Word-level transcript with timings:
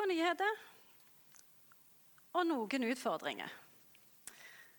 gode 0.00 0.14
nyheter 0.14 0.60
og 2.32 2.46
noen 2.48 2.86
utfordringer. 2.88 3.50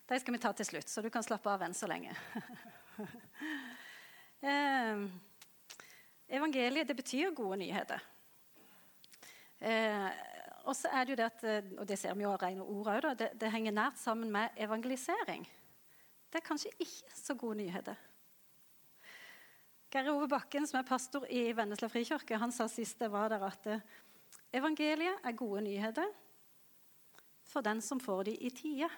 De 0.10 0.18
skal 0.20 0.34
vi 0.34 0.40
ta 0.42 0.50
til 0.58 0.66
slutt, 0.66 0.90
så 0.90 1.04
du 1.04 1.12
kan 1.14 1.22
slappe 1.22 1.52
av 1.52 1.62
enn 1.62 1.76
så 1.78 1.86
lenge. 1.86 2.16
eh, 4.50 5.04
evangeliet 6.40 6.90
det 6.90 6.98
betyr 6.98 7.36
gode 7.38 7.60
nyheter. 7.62 8.02
Eh, 9.62 10.10
og 10.66 10.74
så 10.78 10.90
er 10.90 11.06
det 11.06 11.14
jo 11.14 11.22
det 11.22 11.30
at, 11.30 11.46
eh, 11.46 11.72
og 11.78 11.86
det 11.86 12.02
ser 12.02 12.18
vi 12.18 12.26
jo 12.26 12.34
av 12.34 12.42
rene 12.42 12.66
ord 12.66 12.90
òg, 12.96 13.12
det, 13.22 13.32
det 13.38 13.54
henger 13.54 13.78
nært 13.78 14.02
sammen 14.02 14.34
med 14.34 14.58
evangelisering. 14.58 15.46
Det 16.34 16.42
er 16.42 16.50
kanskje 16.50 16.74
ikke 16.82 17.14
så 17.14 17.38
gode 17.38 17.62
nyheter. 17.62 18.08
Geir 19.92 20.16
Ove 20.16 20.26
Bakken, 20.32 20.66
som 20.66 20.80
er 20.80 20.88
pastor 20.88 21.30
i 21.30 21.52
Vennesla 21.54 21.92
frikirke, 21.92 22.40
han 22.42 22.54
sa 22.56 22.66
sist 22.72 23.04
jeg 23.04 23.14
var 23.14 23.30
der, 23.30 23.44
at 23.46 23.70
eh, 23.70 23.92
evangeliet 24.56 25.24
er 25.24 25.38
gode 25.38 25.64
nyheter 25.66 26.12
for 27.52 27.64
den 27.66 27.82
som 27.84 28.00
får 28.00 28.30
de 28.30 28.36
i 28.48 28.52
tide. 28.56 28.90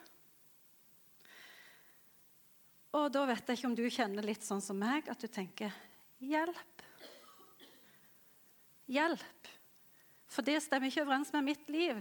Og 2.94 3.10
da 3.14 3.24
vet 3.26 3.48
jeg 3.50 3.58
ikke 3.58 3.70
om 3.72 3.78
du 3.78 3.86
kjenner 3.90 4.26
litt 4.26 4.46
sånn 4.46 4.62
som 4.62 4.78
meg, 4.78 5.08
at 5.10 5.22
du 5.22 5.26
tenker 5.32 5.74
hjelp. 6.22 6.84
Hjelp. 8.94 9.50
For 10.30 10.46
det 10.46 10.60
stemmer 10.62 10.92
ikke 10.92 11.06
overens 11.06 11.34
med 11.34 11.48
mitt 11.48 11.72
liv. 11.74 11.98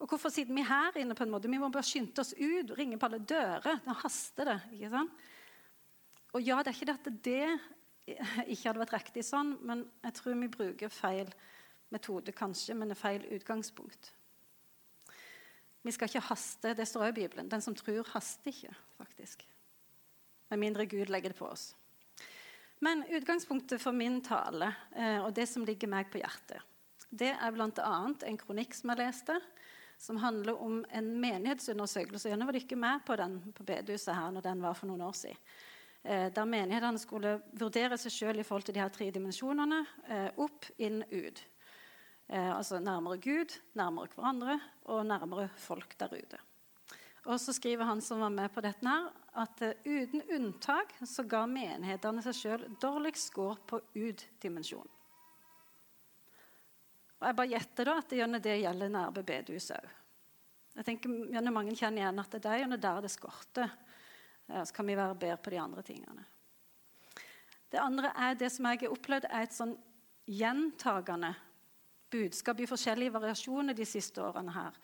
Og 0.00 0.08
hvorfor 0.08 0.32
sitter 0.32 0.52
vi 0.56 0.64
her 0.64 0.96
inne? 1.00 1.16
på 1.16 1.24
en 1.24 1.32
måte? 1.32 1.48
Vi 1.48 1.60
må 1.60 1.68
bare 1.72 1.84
skynde 1.84 2.20
oss 2.20 2.34
ut, 2.36 2.72
ringe 2.76 2.98
på 3.00 3.08
alle 3.08 3.20
dører. 3.20 3.80
Nå 3.84 3.96
haster 4.02 4.48
det. 4.48 4.58
ikke 4.76 4.92
sant? 4.92 5.26
Og 6.36 6.44
ja, 6.44 6.58
det 6.60 6.72
er 6.72 6.76
ikke 6.76 6.88
det 6.88 6.96
at 6.96 7.20
det 7.24 7.44
ikke 8.52 8.68
hadde 8.68 8.82
vært 8.82 8.96
riktig 8.96 9.24
sånn, 9.26 9.56
men 9.66 9.86
jeg 10.04 10.16
tror 10.18 10.36
vi 10.36 10.50
bruker 10.52 10.92
feil 10.92 11.30
metode, 11.94 12.34
kanskje, 12.34 12.74
men 12.74 12.90
er 12.90 12.98
feil 12.98 13.26
utgangspunkt. 13.36 14.12
Vi 15.86 15.94
skal 15.94 16.10
ikke 16.10 16.24
haste. 16.28 16.74
Det 16.74 16.86
står 16.88 17.06
også 17.06 17.14
i 17.14 17.18
Bibelen. 17.20 17.50
Den 17.50 17.62
som 17.62 17.74
tror, 17.78 18.06
haster 18.10 18.50
ikke, 18.50 18.72
faktisk. 18.98 19.44
Med 20.50 20.58
mindre 20.58 20.86
Gud 20.86 21.12
legger 21.12 21.30
det 21.30 21.38
på 21.38 21.46
oss. 21.46 21.74
Men 22.82 23.04
utgangspunktet 23.08 23.80
for 23.80 23.94
min 23.96 24.18
tale, 24.24 24.72
eh, 24.96 25.20
og 25.24 25.32
det 25.34 25.46
som 25.48 25.64
ligger 25.64 25.88
meg 25.88 26.10
på 26.12 26.20
hjertet, 26.20 26.60
det 27.08 27.30
er 27.32 27.54
bl.a. 27.54 27.94
en 28.26 28.40
kronikk 28.40 28.74
som 28.76 28.92
jeg 28.92 29.00
leste, 29.00 29.38
som 29.98 30.18
handler 30.20 30.58
om 30.60 30.82
en 30.92 31.08
menighetsundersøkelse. 31.22 32.28
Jeg 32.28 32.48
var 32.50 32.58
ikke 32.58 32.76
med 32.76 33.06
på 33.06 33.16
den 33.16 33.38
på 33.56 33.64
bedehuset 33.64 34.14
her 34.14 34.34
når 34.34 34.44
den 34.44 34.62
var 34.66 34.76
for 34.76 34.90
noen 34.90 35.06
år 35.06 35.16
siden. 35.16 35.40
Eh, 36.02 36.28
der 36.34 36.46
menighetene 36.46 37.00
skulle 37.02 37.38
vurdere 37.58 37.96
seg 37.98 38.12
sjøl 38.14 38.38
i 38.38 38.44
forhold 38.46 38.66
til 38.68 38.76
de 38.76 38.82
her 38.82 38.92
tre 38.94 39.08
dimensjonene. 39.10 39.80
Eh, 40.06 40.28
opp, 40.42 40.68
inn, 40.78 41.00
ut. 41.10 41.40
Eh, 42.28 42.56
altså 42.56 42.80
nærmere 42.82 43.20
Gud, 43.22 43.54
nærmere 43.78 44.10
hverandre 44.14 44.58
og 44.90 45.06
nærmere 45.06 45.48
folk 45.62 45.94
der 45.98 46.14
ute. 46.16 46.40
Og 47.26 47.40
så 47.42 47.52
skriver 47.54 47.84
han 47.84 48.00
som 48.02 48.20
var 48.22 48.30
med 48.30 48.50
på 48.54 48.62
dette 48.62 48.86
her, 48.86 49.08
at 49.36 49.62
uh, 49.62 49.70
uten 49.84 50.22
unntak 50.32 50.92
så 51.04 51.24
ga 51.26 51.42
menighetene 51.50 52.22
seg 52.22 52.36
sjøl 52.38 52.66
dårligst 52.82 53.32
score 53.32 53.58
på 53.66 53.80
ut-dimensjonen. 53.98 54.92
Og 57.16 57.26
jeg 57.26 57.36
bare 57.36 57.50
gjetter 57.50 57.88
da 57.88 57.96
at 57.98 58.12
det, 58.12 58.28
det 58.44 58.54
gjelder 58.60 58.92
nærme 58.92 59.24
bedehuset 59.26 59.78
òg. 59.80 59.90
Jeg 60.76 60.84
tenker 60.84 61.12
gjennom 61.32 61.54
Mange 61.56 61.74
kjenner 61.74 62.02
igjen 62.02 62.20
at 62.20 62.34
det 62.36 62.52
er 62.52 62.76
der 62.76 62.98
det 63.00 63.10
skorter. 63.10 63.70
Så 64.46 64.74
kan 64.76 64.86
vi 64.86 64.96
være 64.98 65.16
bedre 65.16 65.38
på 65.40 65.50
de 65.54 65.60
andre 65.60 65.82
tingene. 65.82 66.26
Det 67.72 67.80
andre 67.80 68.12
er 68.12 68.36
det 68.36 68.50
som 68.52 68.68
jeg 68.68 68.82
har 68.84 68.92
opplevd, 68.92 69.26
er 69.30 69.46
et 69.46 69.56
sånn 69.56 69.72
gjentagende 70.28 71.32
budskap 72.12 72.60
i 72.60 72.68
forskjellige 72.68 73.14
variasjoner 73.14 73.76
de 73.76 73.86
siste 73.88 74.22
årene 74.22 74.54
her. 74.54 74.76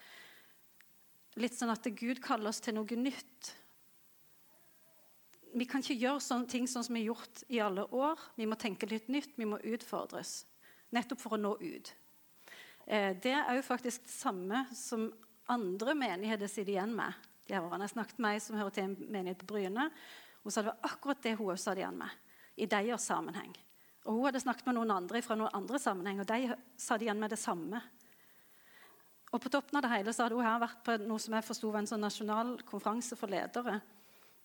Litt 1.40 1.56
sånn 1.56 1.72
at 1.72 1.86
Gud 1.96 2.20
kaller 2.24 2.50
oss 2.52 2.60
til 2.60 2.76
noe 2.76 2.98
nytt. 2.98 3.52
Vi 5.52 5.66
kan 5.68 5.84
ikke 5.84 6.00
gjøre 6.00 6.24
sånne 6.24 6.48
ting 6.48 6.68
sånn 6.68 6.84
som 6.84 6.96
vi 6.96 7.04
har 7.04 7.12
gjort 7.14 7.42
i 7.52 7.60
alle 7.64 7.84
år. 7.92 8.20
Vi 8.36 8.48
må 8.48 8.56
tenke 8.60 8.88
litt 8.88 9.08
nytt, 9.12 9.34
vi 9.36 9.48
må 9.48 9.60
utfordres. 9.74 10.42
Nettopp 10.92 11.20
for 11.20 11.36
å 11.36 11.40
nå 11.40 11.54
ut. 11.60 11.92
Eh, 12.86 13.12
det 13.22 13.34
er 13.36 13.54
jo 13.56 13.64
faktisk 13.64 14.04
det 14.04 14.12
samme 14.14 14.64
som 14.76 15.10
andre 15.52 15.94
menigheter 15.96 16.50
sitter 16.50 16.76
igjen 16.76 16.96
med. 16.96 17.12
de 17.46 17.54
her 17.54 17.64
årene. 17.66 17.82
Jeg 17.82 17.90
snakket 17.90 18.18
med 18.22 18.34
ei 18.36 18.40
som 18.40 18.56
hører 18.56 18.70
til 18.70 18.84
en 18.84 18.96
menighet 19.10 19.38
på 19.38 19.46
Bryne. 19.50 19.90
Hun 20.44 20.52
sa 20.52 20.62
det 20.62 20.70
var 20.70 20.90
akkurat 20.92 21.22
det 21.22 21.34
hun 21.36 21.56
satt 21.58 21.78
igjen 21.78 21.98
med 21.98 22.10
i 22.56 22.66
deres 22.66 23.02
sammenheng. 23.02 23.50
Og 24.02 24.16
Hun 24.16 24.26
hadde 24.26 24.42
snakket 24.42 24.66
med 24.66 24.78
noen 24.80 24.94
andre 24.96 25.22
fra 25.22 25.36
noen 25.38 25.54
andre 25.54 25.78
sammenheng, 25.78 26.22
og 26.22 26.28
de 26.28 26.56
satt 26.80 27.02
igjen 27.04 27.20
med 27.20 27.30
det 27.30 27.38
samme. 27.38 27.80
Og 29.32 29.40
På 29.40 29.48
toppen 29.52 29.78
av 29.78 29.86
det 29.86 29.92
hele 29.94 30.12
så 30.12 30.26
hadde 30.26 30.36
hun 30.36 30.44
her 30.44 30.60
vært 30.60 30.82
på 30.84 30.96
noe 31.06 31.22
som 31.22 31.36
jeg 31.36 31.46
forsto 31.46 31.70
var 31.72 31.80
en 31.80 31.88
sånn 31.88 32.02
nasjonal 32.04 32.56
konferanse 32.68 33.16
for 33.16 33.32
ledere. 33.32 33.78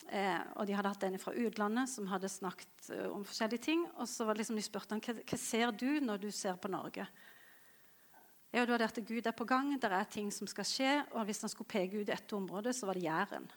Eh, 0.07 0.43
og 0.55 0.67
De 0.67 0.75
hadde 0.77 0.91
hatt 0.93 1.03
en 1.03 1.19
fra 1.19 1.33
utlandet 1.35 1.91
som 1.91 2.07
hadde 2.07 2.29
snakket 2.31 2.91
uh, 2.93 3.09
om 3.11 3.25
forskjellige 3.27 3.65
ting. 3.65 3.83
Og 3.97 4.07
så 4.07 4.23
var 4.23 4.37
det 4.37 4.45
liksom 4.45 4.59
de 4.59 4.63
spurte 4.63 4.95
han, 4.95 5.03
hva, 5.03 5.17
hva 5.19 5.39
ser 5.41 5.73
du 5.75 5.89
når 6.05 6.21
du 6.23 6.29
ser 6.31 6.55
på 6.61 6.71
Norge. 6.71 7.07
Ja, 8.53 8.63
det 8.63 8.71
var 8.71 8.79
det 8.79 8.87
at 8.87 9.01
Gud 9.09 9.27
er 9.27 9.35
på 9.35 9.45
gang, 9.45 9.73
det 9.75 9.89
er 9.91 10.07
ting 10.07 10.29
som 10.31 10.47
skal 10.47 10.65
skje. 10.65 10.91
Og 11.11 11.27
hvis 11.27 11.43
han 11.43 11.51
skulle 11.51 11.73
peke 11.73 11.99
ut 11.99 12.13
et 12.13 12.37
område, 12.37 12.71
så 12.73 12.87
var 12.87 12.95
det 12.95 13.03
Jæren. 13.03 13.49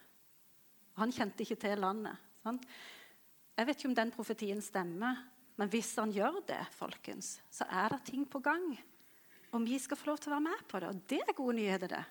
Han 0.98 1.14
kjente 1.14 1.44
ikke 1.44 1.60
til 1.62 1.78
landet. 1.78 2.18
Sant? 2.42 2.66
Jeg 3.54 3.68
vet 3.68 3.78
ikke 3.78 3.90
om 3.92 3.94
den 4.00 4.10
profetien 4.14 4.62
stemmer, 4.64 5.22
men 5.58 5.70
hvis 5.72 5.90
han 6.00 6.12
gjør 6.14 6.40
det, 6.48 6.62
folkens, 6.76 7.38
så 7.52 7.66
er 7.66 7.94
det 7.94 8.04
ting 8.12 8.24
på 8.28 8.40
gang. 8.44 8.72
Og 9.50 9.66
vi 9.66 9.78
skal 9.82 9.98
få 9.98 10.12
lov 10.12 10.20
til 10.20 10.30
å 10.30 10.36
være 10.36 10.46
med 10.46 10.64
på 10.70 10.80
det. 10.80 10.90
Og 10.90 11.02
det 11.10 11.20
er 11.24 11.36
gode 11.36 11.56
nyheter, 11.58 11.94
det. 11.96 12.04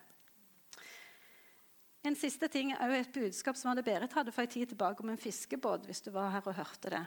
En 2.07 2.15
siste 2.15 2.47
ting 2.51 2.71
er 2.71 2.91
jo 2.91 2.97
et 2.99 3.15
budskap 3.15 3.57
som 3.59 3.73
Anne 3.73 3.83
Berit 3.83 4.13
hadde 4.15 4.31
for 4.31 4.45
en 4.45 4.51
tid 4.51 4.71
tilbake 4.71 5.03
om 5.03 5.11
en 5.11 5.19
fiskebåt. 5.19 5.85
hvis 5.85 6.01
du 6.01 6.11
var 6.11 6.31
her 6.31 6.47
og 6.47 6.55
hørte 6.55 6.89
det. 6.89 7.05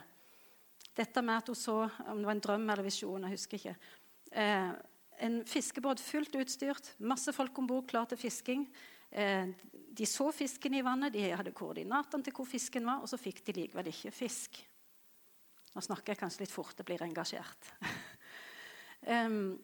Dette 0.93 1.21
med 1.21 1.37
at 1.37 1.47
hun 1.49 1.57
så 1.57 1.77
om 2.05 2.17
det 2.17 2.25
var 2.25 2.35
en 2.35 2.43
drøm 2.45 2.69
eller 2.69 2.85
visjon, 2.85 3.23
jeg 3.23 3.33
husker 3.33 3.57
ikke. 3.57 3.75
Eh, 4.31 4.71
en 5.25 5.39
fiskebåt 5.45 6.01
fullt 6.01 6.35
utstyrt, 6.35 6.93
masse 6.99 7.33
folk 7.33 7.57
om 7.57 7.67
bord 7.67 7.87
klar 7.89 8.05
til 8.05 8.17
fisking. 8.17 8.67
Eh, 9.09 9.49
de 9.93 10.05
så 10.05 10.31
fisken 10.31 10.73
i 10.73 10.83
vannet, 10.85 11.13
de 11.13 11.31
hadde 11.31 11.53
koordinatene 11.53 12.23
til 12.23 12.33
hvor 12.33 12.49
fisken 12.49 12.85
var, 12.85 13.01
og 13.01 13.09
så 13.09 13.17
fikk 13.17 13.43
de 13.45 13.57
likevel 13.61 13.89
ikke 13.89 14.13
fisk. 14.13 14.61
Nå 15.73 15.81
snakker 15.81 16.13
jeg 16.13 16.21
kanskje 16.21 16.43
litt 16.43 16.53
fort, 16.53 16.77
og 16.77 16.87
blir 16.87 17.01
engasjert. 17.05 17.69
um, 19.25 19.55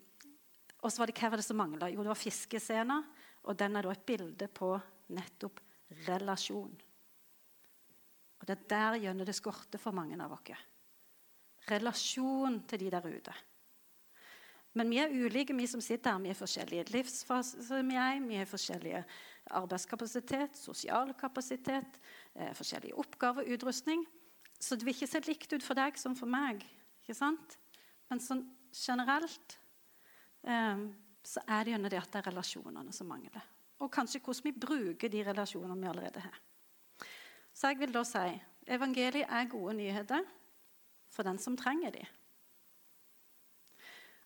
og 0.80 0.92
så 0.92 1.02
var 1.02 1.12
det 1.12 1.18
hva 1.20 1.32
var 1.34 1.42
det 1.42 1.46
som 1.46 1.60
mangla? 1.60 1.90
Jo, 1.92 2.02
det 2.02 2.14
var 2.14 2.20
fiskescener. 2.20 3.10
Og 3.48 3.58
den 3.58 3.78
er 3.78 3.86
da 3.86 3.94
et 3.94 4.08
bilde 4.08 4.48
på 4.52 4.74
nettopp 5.16 5.62
relasjon. 6.08 6.74
Og 8.40 8.48
det 8.48 8.56
er 8.56 8.68
der 8.72 9.00
gjennom 9.06 9.28
det 9.28 9.36
skorter 9.36 9.82
for 9.82 9.96
mange 9.96 10.18
av 10.22 10.34
oss. 10.36 10.66
Relasjon 11.70 12.62
til 12.70 12.86
de 12.86 12.92
der 12.94 13.06
ute. 13.06 13.36
Men 14.78 14.92
vi 14.92 15.00
er 15.02 15.12
ulike, 15.12 15.56
vi 15.58 15.66
som 15.68 15.82
sitter 15.82 16.14
her. 16.14 16.24
Vi 16.24 16.32
er 16.32 16.38
forskjellige 16.38 16.92
livsfaser. 16.94 17.84
Vi 17.84 17.98
er, 17.98 18.22
vi 18.24 18.38
er 18.38 18.50
forskjellige 18.50 19.04
arbeidskapasitet, 19.60 20.56
sosial 20.58 21.14
kapasitet, 21.18 22.00
eh, 22.36 22.54
forskjellige 22.54 22.98
oppgaver, 23.02 23.50
utrustning. 23.50 24.06
Så 24.60 24.76
det 24.76 24.86
vil 24.86 24.96
ikke 24.96 25.08
se 25.08 25.22
likt 25.24 25.54
ut 25.56 25.64
for 25.64 25.80
deg 25.80 25.98
som 26.00 26.16
for 26.20 26.30
meg. 26.30 26.66
ikke 27.02 27.16
sant? 27.16 27.56
Men 28.10 28.22
sånn 28.24 28.44
generelt 28.76 29.56
eh, 30.44 30.84
så 31.26 31.42
er 31.48 31.64
det 31.64 31.74
gjennom 31.74 31.92
det 31.92 32.02
at 32.02 32.12
det 32.12 32.22
er 32.22 32.30
relasjonene 32.32 32.94
som 32.96 33.10
mangler. 33.10 33.48
Og 33.80 33.92
kanskje 33.94 34.22
hvordan 34.24 34.50
vi 34.50 34.56
bruker 34.68 35.12
de 35.12 35.24
relasjonene 35.24 35.80
vi 35.80 35.90
allerede 35.90 36.24
har. 36.24 36.38
Så 37.54 37.72
jeg 37.72 37.80
vil 37.80 37.96
da 37.96 38.04
si 38.08 38.28
evangeliet 38.70 39.32
er 39.32 39.50
gode 39.52 39.76
nyheter 39.80 40.28
for 41.10 41.28
den 41.28 41.40
som 41.42 41.58
trenger 41.58 41.96
dem. 41.96 42.16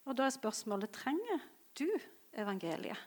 Og 0.04 0.18
da 0.18 0.28
er 0.28 0.36
spørsmålet 0.36 0.92
trenger 0.92 1.44
du 1.80 1.88
evangeliet. 2.36 3.00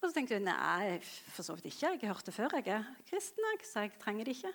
Og 0.00 0.08
så 0.08 0.16
tenkte 0.16 0.34
jeg 0.34 0.42
nei, 0.42 0.98
for 1.30 1.46
så 1.46 1.54
vidt 1.54 1.68
ikke. 1.70 1.92
Jeg 1.92 2.00
har 2.02 2.16
hørt 2.16 2.26
det 2.26 2.34
før. 2.34 2.54
Jeg 2.58 2.72
er 2.74 2.88
kristen, 3.06 3.44
så 3.62 3.84
jeg 3.84 3.92
trenger 4.02 4.26
det 4.26 4.34
ikke. 4.34 4.50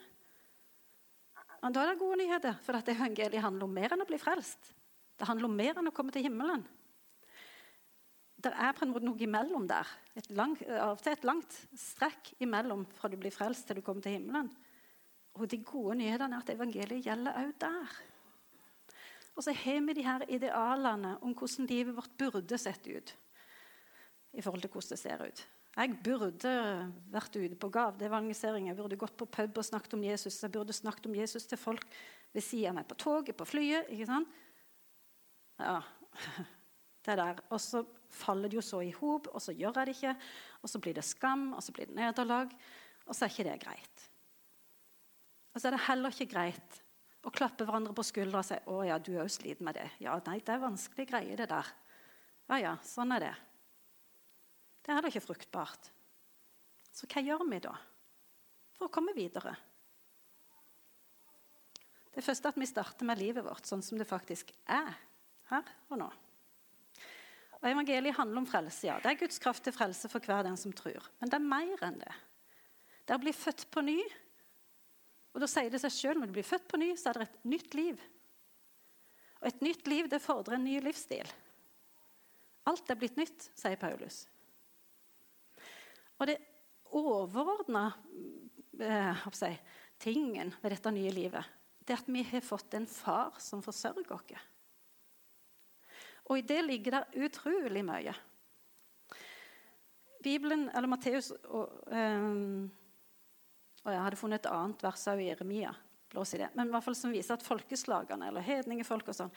Men 1.63 1.73
da 1.73 1.83
er 1.83 1.93
det 1.93 2.01
gode 2.01 2.19
nyheter, 2.21 2.57
for 2.63 2.77
dette 2.77 2.93
evangeliet 2.93 3.43
handler 3.43 3.65
om 3.65 3.73
mer 3.73 3.93
enn 3.93 4.03
å 4.03 4.09
bli 4.09 4.19
frelst. 4.21 4.73
Det 5.17 5.25
handler 5.25 5.49
om 5.49 5.55
mer 5.57 5.79
enn 5.79 5.89
å 5.89 5.95
komme 5.95 6.13
til 6.13 6.27
himmelen. 6.27 6.65
Det 8.37 8.51
er 8.53 8.75
på 8.77 8.85
en 8.85 8.91
måte 8.93 9.07
noe 9.07 9.23
imellom 9.25 9.65
der. 9.69 9.89
Et 10.19 10.29
langt, 10.37 10.61
av 10.69 10.93
og 10.93 11.01
til 11.01 11.15
et 11.15 11.25
langt 11.25 11.55
strekk 11.81 12.35
imellom 12.45 12.85
fra 12.99 13.09
du 13.09 13.17
blir 13.17 13.33
frelst 13.33 13.65
til 13.65 13.79
du 13.79 13.85
kommer 13.85 14.05
til 14.05 14.19
himmelen. 14.19 14.51
Og 15.37 15.49
de 15.49 15.57
gode 15.65 15.97
nyhetene 15.97 16.37
er 16.37 16.45
at 16.45 16.53
evangeliet 16.53 17.09
gjelder 17.09 17.39
òg 17.41 17.55
der. 17.61 17.97
Og 19.37 19.45
så 19.45 19.53
har 19.53 19.81
vi 19.85 19.93
de 19.97 20.05
her 20.05 20.25
idealene 20.33 21.15
om 21.25 21.33
hvordan 21.37 21.69
livet 21.69 21.97
vårt 21.97 22.13
burde 22.17 22.57
sett 22.61 22.87
ut. 22.87 23.15
i 24.33 24.41
forhold 24.41 24.61
til 24.61 24.69
hvordan 24.69 24.89
det 24.89 24.99
ser 24.99 25.21
ut. 25.25 25.39
Jeg 25.77 25.93
burde 26.01 26.51
vært 27.13 27.35
ute 27.37 27.55
på 27.59 27.69
gav. 27.69 27.93
Det 27.93 28.07
gaveevangelisering, 28.07 28.71
jeg 28.71 28.77
burde 28.79 28.97
gått 28.97 29.17
på 29.19 29.27
pub 29.29 29.59
og 29.61 29.65
snakket 29.65 29.93
om 29.93 30.05
Jesus. 30.07 30.39
Jeg 30.41 30.53
burde 30.55 30.73
snakket 30.73 31.05
om 31.05 31.17
Jesus 31.19 31.45
til 31.45 31.59
folk 31.61 31.85
ved 32.33 32.41
siden 32.41 32.71
av 32.71 32.79
meg 32.79 32.87
på 32.89 32.97
toget, 32.97 33.37
på 33.37 33.45
flyet. 33.45 33.91
ikke 33.93 34.07
sant? 34.09 34.31
Ja, 35.61 35.77
det 37.05 37.17
der. 37.21 37.43
Og 37.53 37.61
så 37.61 37.83
faller 38.09 38.49
det 38.49 38.57
jo 38.57 38.65
så 38.65 38.81
i 38.81 38.91
hop, 38.97 39.29
og 39.29 39.43
så 39.43 39.53
gjør 39.53 39.77
jeg 39.83 39.89
det 39.89 39.95
ikke. 39.99 40.15
Og 40.63 40.73
så 40.73 40.81
blir 40.81 40.97
det 40.97 41.05
skam, 41.05 41.51
og 41.53 41.61
så 41.61 41.75
blir 41.75 41.91
det 41.91 41.97
nederlag. 41.99 42.57
Og 43.05 43.13
så 43.13 43.25
er 43.25 43.35
ikke 43.35 43.49
det 43.51 43.61
greit. 43.61 44.07
Og 45.53 45.61
så 45.61 45.69
er 45.69 45.77
det 45.77 45.85
heller 45.85 46.13
ikke 46.13 46.31
greit 46.33 46.81
å 47.25 47.33
klappe 47.33 47.65
hverandre 47.67 47.93
på 47.93 48.05
skuldra 48.05 48.41
og 48.41 48.45
si 48.47 48.57
'Å 48.57 48.85
ja, 48.87 48.97
du 48.97 49.13
er 49.13 49.25
jo 49.25 49.29
sliten 49.29 49.65
med 49.65 49.75
det'. 49.75 49.89
Ja, 49.99 50.17
nei, 50.25 50.39
det 50.39 50.53
er 50.53 50.65
vanskelig 50.65 51.07
greie, 51.09 51.35
det 51.37 51.49
der. 51.49 51.69
Ja 52.49 52.57
ja, 52.57 52.77
sånn 52.81 53.11
er 53.11 53.19
det. 53.19 53.35
Det 54.87 54.95
er 54.95 55.03
da 55.03 55.09
ikke 55.11 55.25
fruktbart. 55.25 55.89
Så 56.95 57.09
hva 57.11 57.19
gjør 57.19 57.43
vi 57.49 57.59
da 57.65 57.73
for 58.77 58.87
å 58.87 58.93
komme 58.93 59.11
videre? 59.17 59.51
Det 62.15 62.23
første 62.23 62.47
er 62.47 62.55
at 62.55 62.61
vi 62.61 62.69
starter 62.69 63.05
med 63.05 63.19
livet 63.19 63.45
vårt 63.45 63.67
sånn 63.67 63.83
som 63.83 63.99
det 63.99 64.07
faktisk 64.07 64.53
er 64.63 64.95
her 65.51 65.67
og 65.91 65.99
nå. 65.99 66.07
Og 67.57 67.67
Evangeliet 67.67 68.15
handler 68.15 68.41
om 68.41 68.47
frelse. 68.47 68.87
ja. 68.87 68.95
Det 69.03 69.11
er 69.11 69.19
Guds 69.19 69.41
kraft 69.43 69.65
til 69.65 69.75
frelse 69.75 70.09
for 70.09 70.23
hver 70.23 70.47
den 70.47 70.57
som 70.57 70.71
tror. 70.73 71.03
Men 71.19 71.29
det 71.29 71.37
er 71.37 71.51
mer 71.51 71.83
enn 71.83 71.99
det. 71.99 72.15
Det 73.03 73.13
er 73.13 73.19
å 73.19 73.25
bli 73.25 73.35
født 73.35 73.67
på 73.73 73.83
ny 73.83 73.99
og 75.37 75.43
Da 75.43 75.47
sier 75.51 75.69
det 75.69 75.77
seg 75.83 75.93
sjøl 75.93 76.17
når 76.17 76.31
du 76.31 76.33
blir 76.39 76.47
født 76.47 76.63
på 76.65 76.79
ny, 76.81 76.87
så 76.97 77.11
er 77.11 77.19
det 77.19 77.25
et 77.27 77.43
nytt 77.45 77.75
liv. 77.77 77.99
Og 79.37 79.51
et 79.51 79.59
nytt 79.61 79.85
liv 79.85 80.07
det 80.09 80.17
fordrer 80.23 80.57
en 80.57 80.63
ny 80.65 80.79
livsstil. 80.81 81.29
Alt 82.65 82.89
er 82.89 82.97
blitt 82.97 83.19
nytt, 83.21 83.45
sier 83.53 83.77
Paulus. 83.77 84.23
Og 86.17 86.29
det 86.29 86.37
overordna 86.97 87.85
eh, 88.81 89.25
tingen 90.01 90.53
ved 90.61 90.73
dette 90.73 90.93
nye 90.93 91.13
livet 91.13 91.53
det 91.87 91.95
er 91.95 92.01
at 92.03 92.09
vi 92.11 92.23
har 92.27 92.43
fått 92.43 92.73
en 92.75 92.87
far 92.91 93.37
som 93.39 93.61
forsørger 93.63 94.09
oss. 94.11 94.47
Og 96.27 96.41
i 96.41 96.43
det 96.43 96.59
ligger 96.65 96.97
det 96.97 97.27
utrolig 97.29 97.83
mye. 97.87 98.11
Bibelen, 100.19 100.65
eller 100.75 100.91
Matteus 100.91 101.31
og, 101.31 101.77
eh, 101.87 102.27
og 103.85 103.93
jeg 103.93 104.03
hadde 104.03 104.19
funnet 104.19 104.41
et 104.41 104.51
annet 104.51 104.83
vers 104.83 105.05
av 105.07 105.21
Jeremia 105.23 105.71
blås 106.11 106.33
i 106.35 106.41
det, 106.41 106.49
men 106.55 106.67
i 106.67 106.73
hvert 106.73 106.83
fall 106.83 106.95
som 106.95 107.13
viser 107.15 107.37
at 107.37 107.45
folkeslagene 107.45 108.27
eller 108.27 108.43
hedningefolk 108.43 109.09
og 109.11 109.15
sånn, 109.15 109.31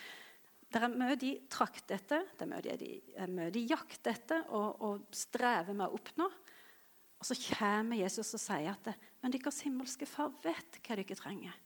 det 0.71 0.83
er 0.83 0.93
mye 0.95 1.17
de 1.19 1.33
trakter 1.51 1.99
etter, 1.99 2.27
det 2.39 2.47
er 2.47 3.31
mye 3.31 3.51
de 3.55 3.63
jakter 3.67 4.15
etter 4.15 4.45
og, 4.55 4.83
og, 4.87 5.07
strever 5.15 5.75
med 5.75 5.89
å 5.89 5.99
oppnå. 5.99 6.29
Og 7.21 7.29
så 7.29 7.37
kommer 7.53 8.01
Jesus 8.01 8.33
og 8.37 8.41
sier 8.41 8.73
at 8.73 8.95
men 9.21 9.35
deres 9.35 9.61
himmelske 9.67 10.09
far 10.09 10.33
vet 10.41 10.81
hva 10.81 10.97
dere 10.97 11.19
trenger. 11.19 11.57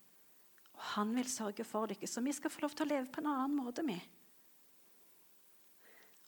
Og 0.74 0.82
han 0.96 1.14
vil 1.14 1.30
sørge 1.30 1.66
for 1.66 1.86
dere, 1.86 2.08
så 2.10 2.22
vi 2.24 2.34
skal 2.34 2.50
få 2.50 2.64
lov 2.64 2.74
til 2.74 2.86
å 2.86 2.90
leve 2.90 3.10
på 3.14 3.22
en 3.22 3.30
annen 3.30 3.54
måte. 3.60 3.84
Vi. 3.86 3.94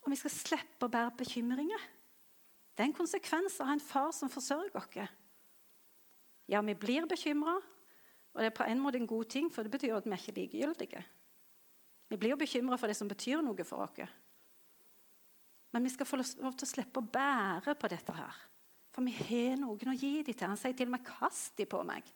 Og 0.05 0.13
vi 0.13 0.19
skal 0.19 0.31
slippe 0.31 0.87
å 0.87 0.91
bære 0.91 1.17
bekymringer. 1.19 1.83
Det 2.71 2.85
er 2.85 2.87
en 2.87 2.95
konsekvens 2.95 3.59
av 3.59 3.73
en 3.73 3.83
far 3.83 4.13
som 4.15 4.31
forsørger 4.31 4.79
oss. 4.79 5.15
Ja, 6.47 6.61
vi 6.63 6.77
blir 6.79 7.09
bekymra, 7.09 7.57
og 8.31 8.39
det 8.39 8.47
er 8.47 8.55
på 8.55 8.63
en 8.63 8.79
måte 8.79 9.01
en 9.01 9.09
god 9.09 9.27
ting, 9.33 9.49
for 9.51 9.67
det 9.67 9.73
betyr 9.73 9.97
at 9.97 10.05
vi 10.07 10.13
er 10.15 10.21
ikke 10.21 10.37
likegyldige. 10.37 11.03
Vi 12.07 12.15
blir 12.15 12.31
jo 12.31 12.39
bekymra 12.39 12.77
for 12.79 12.87
det 12.87 12.95
som 12.95 13.09
betyr 13.11 13.43
noe 13.43 13.65
for 13.67 13.83
oss. 13.83 13.99
Men 15.75 15.83
vi 15.83 15.91
skal 15.91 16.07
få 16.07 16.21
lov 16.21 16.55
til 16.55 16.63
å 16.63 16.69
slippe 16.69 17.01
å 17.01 17.09
bære 17.11 17.75
på 17.75 17.89
dette 17.91 18.15
her. 18.15 18.37
For 18.97 19.05
vi 19.05 19.13
har 19.13 19.59
noen 19.61 19.91
å 19.91 19.93
gi 19.93 20.23
dem 20.25 20.33
til. 20.33 20.49
Han 20.49 20.57
sier 20.57 20.73
til 20.73 20.89
og 20.89 20.95
med 20.95 21.03
'kast 21.05 21.53
dem 21.55 21.69
på 21.69 21.83
meg'. 21.85 22.07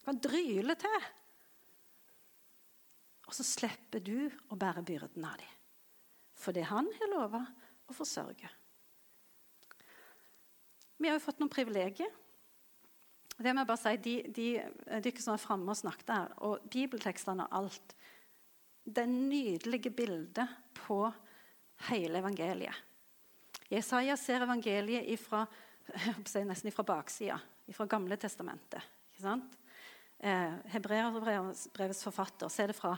Du 0.00 0.04
kan 0.06 0.20
dryle 0.24 0.74
til. 0.74 1.02
Og 3.28 3.34
så 3.36 3.44
slipper 3.44 4.00
du 4.00 4.30
å 4.48 4.56
bære 4.56 4.86
byrden 4.88 5.24
av 5.28 5.36
dem. 5.36 5.52
For 6.32 6.56
det 6.56 6.64
han 6.64 6.88
har 6.88 7.12
lova 7.12 7.42
å 7.90 7.92
forsørge. 7.92 8.48
Vi 10.96 11.08
har 11.10 11.18
jo 11.18 11.26
fått 11.26 11.42
noen 11.42 11.52
privilegier. 11.52 12.08
Det 13.36 13.52
må 13.52 13.60
jeg 13.60 13.66
bare 13.68 13.76
si, 13.76 13.96
De, 13.96 14.22
de, 14.32 15.00
de 15.04 15.12
som 15.20 15.34
er 15.34 15.44
framme 15.44 15.68
og 15.68 15.76
snakket 15.76 16.08
her, 16.08 16.32
og 16.38 16.64
bibeltekstene 16.70 17.44
og 17.44 17.52
alt 17.52 17.94
Det 18.88 19.04
nydelige 19.04 19.90
bildet 19.90 20.48
på 20.72 21.12
hele 21.90 22.18
evangeliet. 22.18 22.74
Jesaja 23.68 24.16
ser 24.16 24.40
evangeliet 24.46 25.04
ifra, 25.12 25.42
nesten 26.48 26.74
fra 26.74 26.84
baksida, 26.86 27.38
fra 27.74 27.86
Gamle 27.90 28.16
testamentet. 28.20 28.84
ikke 29.12 29.24
sant? 29.24 29.56
Eh, 30.18 30.54
Hebreerbrevets 30.74 32.02
forfatter 32.04 32.50
ser 32.50 32.72
det 32.72 32.76
fra 32.76 32.96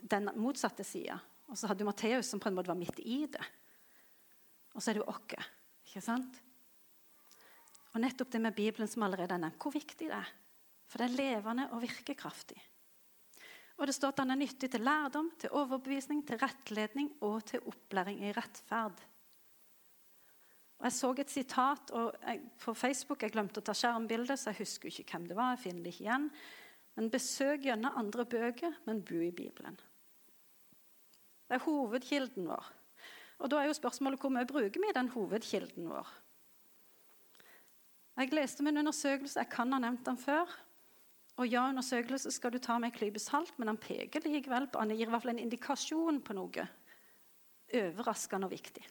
den 0.00 0.30
motsatte 0.36 0.84
sida. 0.84 1.18
Og 1.48 1.56
så 1.56 1.68
hadde 1.68 1.80
du 1.84 1.88
Matteus, 1.88 2.28
som 2.28 2.40
på 2.40 2.50
en 2.50 2.58
måte 2.58 2.70
var 2.70 2.78
midt 2.78 2.98
i 3.00 3.22
det. 3.30 3.44
Og 4.74 4.82
så 4.82 4.90
er 4.90 4.98
det 4.98 5.04
jo 5.04 5.10
oss. 5.10 5.52
Ikke 5.88 6.02
sant? 6.04 6.40
Og 7.94 8.02
nettopp 8.02 8.30
det 8.34 8.40
med 8.44 8.56
Bibelen 8.56 8.90
som 8.90 9.06
allerede 9.06 9.34
er 9.34 9.40
nevnt, 9.40 9.60
hvor 9.62 9.72
viktig 9.72 10.10
det 10.10 10.18
er. 10.18 10.32
For 10.88 11.00
det 11.00 11.08
er 11.08 11.20
levende 11.20 11.68
og 11.72 11.80
virkekraftig. 11.84 12.58
Og 13.78 13.86
det 13.86 13.94
står 13.94 14.12
at 14.12 14.20
den 14.20 14.34
er 14.34 14.40
nyttig 14.40 14.70
til 14.72 14.82
lærdom, 14.84 15.30
til 15.38 15.54
overbevisning, 15.54 16.24
til 16.26 16.40
rettledning 16.42 17.12
og 17.24 17.44
til 17.48 17.62
opplæring 17.70 18.20
i 18.26 18.32
rettferd. 18.36 18.98
Og 20.78 20.86
Jeg 20.86 20.94
så 20.94 21.10
et 21.18 21.30
sitat 21.30 21.90
jeg, 21.90 22.40
på 22.62 22.74
Facebook. 22.74 23.22
Jeg 23.22 23.34
glemte 23.34 23.58
å 23.58 23.66
ta 23.66 23.74
skjermbilde, 23.74 24.36
så 24.38 24.52
jeg 24.52 24.60
husker 24.62 24.88
ikke 24.88 25.16
hvem 25.16 25.26
det 25.26 25.36
var. 25.36 25.56
jeg 25.56 25.64
finner 25.64 25.82
det 25.82 25.94
ikke 25.94 26.04
igjen. 26.06 26.30
Men 26.94 27.10
besøk 27.10 27.66
gjerne 27.66 27.94
andre 27.98 28.24
bøker, 28.24 28.78
men 28.86 29.02
bo 29.02 29.18
i 29.22 29.34
Bibelen. 29.34 29.78
Det 31.48 31.56
er 31.56 31.64
hovedkilden 31.64 32.46
vår. 32.46 32.70
Og 33.38 33.50
Da 33.50 33.60
er 33.60 33.68
jo 33.70 33.74
spørsmålet 33.78 34.20
hvor 34.20 34.30
mye 34.34 34.46
bruker 34.46 34.82
vi 34.82 34.94
den 34.94 35.10
hovedkilden 35.14 35.88
vår? 35.88 36.08
Jeg 38.18 38.34
leste 38.34 38.66
en 38.66 38.80
undersøkelse, 38.82 39.38
jeg 39.38 39.50
kan 39.50 39.72
ha 39.72 39.78
nevnt 39.78 40.06
den 40.06 40.18
før. 40.18 40.50
Og 41.38 41.46
ja, 41.46 41.68
undersøkelse 41.70 42.32
skal 42.34 42.50
du 42.50 42.58
ta 42.58 42.78
med 42.78 42.90
en 42.90 42.98
klype 42.98 43.22
salt, 43.22 43.54
men 43.58 43.70
han 43.70 43.78
peker 43.78 44.26
likevel 44.26 44.66
på, 44.66 44.78
han 44.82 44.90
gir 44.90 45.06
i 45.06 45.10
hvert 45.10 45.22
fall 45.22 45.36
en 45.36 45.44
indikasjon 45.44 46.18
på 46.26 46.34
noe 46.34 46.66
overraskende 47.78 48.48
og 48.48 48.54
viktig. 48.56 48.82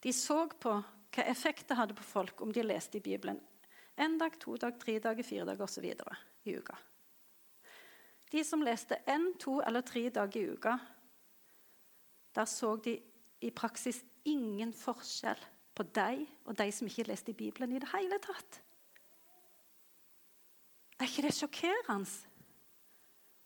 De 0.00 0.12
så 0.16 0.46
på 0.60 0.72
hva 1.10 1.26
effekt 1.28 1.68
det 1.68 1.76
hadde 1.76 1.96
på 1.98 2.06
folk 2.06 2.40
om 2.40 2.52
de 2.54 2.64
leste 2.64 2.98
i 2.98 3.04
Bibelen 3.04 3.40
én 4.00 4.16
dag, 4.18 4.38
to 4.40 4.56
dag, 4.56 4.78
tre 4.80 4.96
dager, 4.98 5.26
fire 5.26 5.44
dager 5.44 5.66
osv. 5.66 5.84
i 6.44 6.54
uka. 6.56 6.76
De 8.30 8.44
som 8.44 8.62
leste 8.62 8.96
én, 9.06 9.32
to 9.38 9.58
eller 9.60 9.84
tre 9.84 10.08
dager 10.08 10.40
i 10.40 10.52
uka, 10.54 10.78
der 12.34 12.46
så 12.48 12.76
de 12.76 12.96
i 13.40 13.50
praksis 13.50 14.02
ingen 14.24 14.72
forskjell 14.72 15.40
på 15.74 15.84
deg 15.96 16.24
og 16.46 16.56
de 16.56 16.68
som 16.72 16.88
ikke 16.88 17.08
leste 17.08 17.32
i 17.32 17.36
Bibelen 17.36 17.74
i 17.74 17.80
det 17.82 17.90
hele 17.92 18.18
tatt. 18.22 18.60
Er 21.00 21.08
ikke 21.08 21.26
det 21.26 21.36
sjokkerende? 21.36 22.28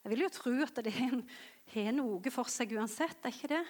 Jeg 0.04 0.12
vil 0.12 0.24
jo 0.26 0.32
tro 0.34 0.52
at 0.60 0.80
det 0.84 0.92
har 0.92 1.92
noe 1.96 2.30
for 2.34 2.50
seg 2.52 2.74
uansett. 2.76 3.22
er 3.24 3.32
ikke 3.32 3.52
det? 3.54 3.64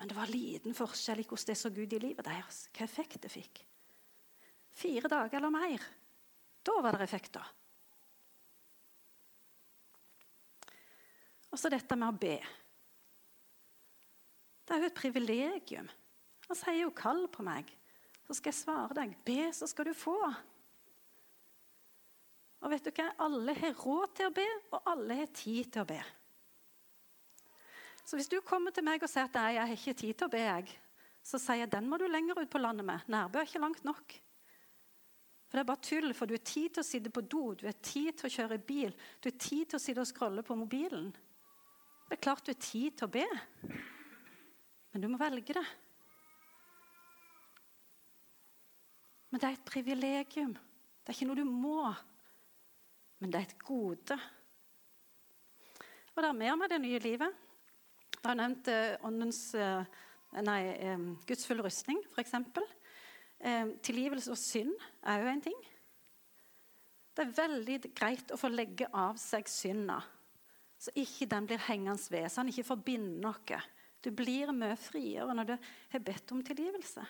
Men 0.00 0.08
det 0.08 0.16
var 0.16 0.32
liten 0.32 0.76
forskjell 0.76 1.20
i 1.20 1.26
hvordan 1.28 1.50
det 1.52 1.58
så 1.60 1.70
Gud 1.76 1.92
i 1.92 2.00
livet 2.00 2.24
deres. 2.24 2.62
Hva 2.72 2.86
effekt 2.86 3.20
det 3.22 3.32
fikk. 3.32 3.62
Fire 4.72 5.10
dager 5.12 5.36
eller 5.38 5.52
mer. 5.52 5.84
Da 6.64 6.76
var 6.80 6.96
det 6.96 7.04
effekter. 7.04 7.44
Og 11.50 11.58
så 11.58 11.68
dette 11.72 11.98
med 11.98 12.08
å 12.08 12.16
be. 12.16 12.38
Det 14.64 14.76
er 14.76 14.84
jo 14.84 14.88
et 14.88 15.00
privilegium. 15.00 15.90
Han 16.46 16.58
sier 16.58 16.80
jo 16.80 16.90
'kall 16.94 17.26
på 17.28 17.42
meg' 17.42 17.76
så 18.30 18.36
skal 18.38 18.52
jeg 18.52 18.60
svare 18.60 18.94
deg. 18.94 19.14
Be, 19.26 19.50
så 19.50 19.66
skal 19.66 19.88
du 19.88 19.94
få. 19.96 20.14
Og 22.60 22.70
vet 22.70 22.84
du 22.86 22.92
hva? 22.94 23.08
Alle 23.26 23.56
har 23.58 23.74
råd 23.74 24.12
til 24.14 24.28
å 24.28 24.34
be, 24.36 24.46
og 24.70 24.90
alle 24.92 25.16
har 25.18 25.32
tid 25.34 25.72
til 25.74 25.82
å 25.82 25.88
be. 25.88 25.98
Så 28.10 28.18
hvis 28.18 28.26
du 28.26 28.40
kommer 28.42 28.74
til 28.74 28.82
meg 28.82 29.04
og 29.06 29.10
sier 29.10 29.28
at 29.28 29.36
nei, 29.38 29.52
jeg 29.54 29.62
har 29.62 29.76
ikke 29.76 29.92
tid 30.00 30.16
til 30.18 30.26
å 30.26 30.32
be, 30.32 30.40
jeg, 30.42 30.72
så 31.22 31.38
sier 31.38 31.60
jeg 31.60 31.70
den 31.70 31.86
må 31.86 31.94
du 32.00 32.08
lenger 32.10 32.40
ut 32.40 32.50
på 32.50 32.58
landet 32.58 32.82
med. 32.82 33.04
Nærbø 33.06 33.38
er 33.38 33.46
ikke 33.46 33.60
langt 33.62 33.84
nok. 33.86 34.14
For 35.46 35.54
Det 35.54 35.60
er 35.62 35.68
bare 35.68 35.82
tull, 35.86 36.14
for 36.18 36.26
du 36.26 36.34
har 36.34 36.42
tid 36.42 36.72
til 36.74 36.82
å 36.82 36.88
sitte 36.88 37.12
på 37.14 37.22
do, 37.22 37.42
du 37.54 37.68
har 37.68 37.76
tid 37.78 38.16
til 38.18 38.26
å 38.26 38.32
kjøre 38.34 38.58
bil, 38.66 38.96
du 39.22 39.28
har 39.28 39.36
tid 39.38 39.70
til 39.70 39.78
å 39.78 39.82
sitte 39.84 40.02
og 40.02 40.08
scrolle 40.10 40.42
på 40.46 40.56
mobilen. 40.58 41.12
Det 42.08 42.16
er 42.16 42.22
klart 42.24 42.42
du 42.46 42.50
har 42.50 42.58
tid 42.58 42.96
til 42.98 43.06
å 43.06 43.12
be, 43.14 43.26
men 44.90 45.04
du 45.04 45.06
må 45.12 45.20
velge 45.20 45.54
det. 45.60 45.62
Men 49.30 49.42
det 49.42 49.52
er 49.52 49.54
et 49.54 49.70
privilegium. 49.70 50.56
Det 50.58 51.12
er 51.12 51.18
ikke 51.18 51.28
noe 51.30 51.38
du 51.38 51.46
må, 51.46 51.84
men 53.22 53.30
det 53.30 53.38
er 53.38 53.46
et 53.46 53.62
gode. 53.62 54.18
Og 56.10 56.20
det 56.24 56.26
er 56.32 56.40
mer 56.42 56.58
med 56.58 56.74
det 56.74 56.80
nye 56.82 57.02
livet. 57.06 57.46
Jeg 58.20 58.28
har 58.28 58.36
nevnt 58.36 58.68
eh, 58.68 59.00
åndens, 59.08 59.40
eh, 59.56 60.00
nei, 60.44 60.60
Guds 61.28 61.46
full 61.48 61.62
rustning, 61.64 62.00
f.eks. 62.12 62.36
Tilgivelse 63.86 64.34
og 64.34 64.36
synd 64.36 64.74
er 65.08 65.22
jo 65.22 65.30
en 65.30 65.44
ting. 65.44 65.60
Det 67.16 67.24
er 67.24 67.36
veldig 67.36 67.78
greit 67.96 68.32
å 68.32 68.38
få 68.38 68.50
legge 68.52 68.86
av 68.92 69.16
seg 69.20 69.48
synda, 69.50 69.98
så 70.80 70.92
ikke 71.00 71.28
den 71.28 71.48
blir 71.48 71.62
hengende 71.66 72.12
ved, 72.12 72.28
så 72.28 72.42
han 72.42 72.52
ikke 72.52 72.68
forbinder 72.70 73.24
noe 73.24 73.62
Du 74.00 74.08
blir 74.16 74.52
mye 74.56 74.76
friere 74.80 75.34
når 75.36 75.50
du 75.50 75.56
har 75.92 76.04
bedt 76.04 76.32
om 76.32 76.40
tilgivelse. 76.44 77.02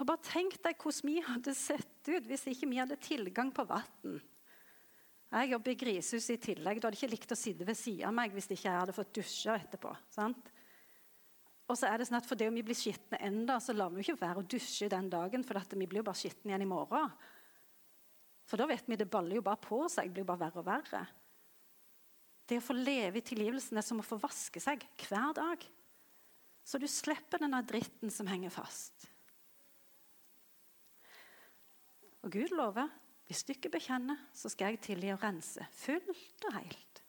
Og 0.00 0.06
bare 0.08 0.24
Tenk 0.24 0.56
deg 0.64 0.80
hvordan 0.80 1.10
vi 1.10 1.18
hadde 1.24 1.56
sett 1.56 2.08
ut 2.08 2.28
hvis 2.28 2.46
ikke 2.48 2.68
vi 2.70 2.80
hadde 2.80 2.96
tilgang 3.04 3.52
på 3.52 3.66
vann. 3.68 4.20
Jeg 5.30 5.52
jobber 5.52 5.70
i 5.70 5.78
grisehuset 5.78 6.32
i 6.34 6.40
tillegg. 6.50 6.80
Du 6.80 6.88
hadde 6.88 6.98
ikke 6.98 7.12
likt 7.12 7.34
å 7.34 7.38
sitte 7.38 7.66
ved 7.66 7.78
siden 7.78 8.08
av 8.08 8.16
meg 8.16 8.32
hvis 8.34 8.48
ikke 8.50 8.66
jeg 8.66 8.80
hadde 8.80 8.94
fått 8.96 9.12
dusje 9.14 9.54
etterpå. 9.54 9.92
sant? 10.10 10.50
Og 11.70 11.78
så 11.78 11.86
er 11.86 12.00
det 12.00 12.08
sånn 12.08 12.18
at 12.18 12.26
Fordi 12.26 12.48
vi 12.50 12.64
blir 12.66 12.78
skitne 12.78 13.20
enda, 13.22 13.60
så 13.62 13.76
lar 13.76 13.92
vi 13.94 14.02
ikke 14.02 14.18
være 14.18 14.42
å 14.42 14.48
dusje 14.56 14.88
den 14.90 15.10
dagen, 15.12 15.44
for 15.46 15.62
vi 15.70 15.86
blir 15.86 16.02
jo 16.02 16.08
bare 16.08 16.18
skitne 16.18 16.50
igjen 16.50 16.66
i 16.66 16.70
morgen. 16.70 17.12
For 18.50 18.58
da 18.58 18.66
vet 18.66 18.88
vi 18.90 18.98
det 18.98 19.06
baller 19.10 19.38
jo 19.38 19.46
bare 19.46 19.62
på 19.62 19.84
seg, 19.86 20.08
Det 20.08 20.18
blir 20.18 20.26
bare 20.26 20.48
verre 20.48 20.58
og 20.58 20.66
verre. 20.66 21.06
Det 22.50 22.58
å 22.58 22.66
få 22.66 22.74
leve 22.74 23.20
i 23.20 23.22
tilgivelsen 23.22 23.78
er 23.78 23.86
som 23.86 24.00
å 24.02 24.06
få 24.06 24.18
vaske 24.18 24.58
seg 24.58 24.82
hver 25.06 25.30
dag. 25.38 25.62
Så 26.66 26.78
du 26.82 26.88
slipper 26.90 27.38
denne 27.38 27.62
dritten 27.62 28.10
som 28.10 28.26
henger 28.26 28.50
fast. 28.50 29.06
Og 32.26 32.34
Gud 32.34 32.50
lover 32.50 32.90
hvis 33.30 33.44
du 33.46 33.52
ikke 33.54 33.70
bekjenner, 33.70 34.18
så 34.34 34.50
skal 34.50 34.72
jeg 34.72 34.80
tilgi 34.82 35.12
og 35.14 35.20
rense 35.22 35.62
fullt 35.78 36.46
og 36.48 36.56
helt. 36.56 37.00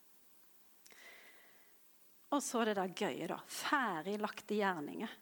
Og 2.31 2.43
så 2.45 2.61
det 2.67 2.75
der 2.77 2.93
gøye, 2.93 3.25
da. 3.31 3.39
Ferdiglagte 3.49 4.59
gjerninger. 4.59 5.15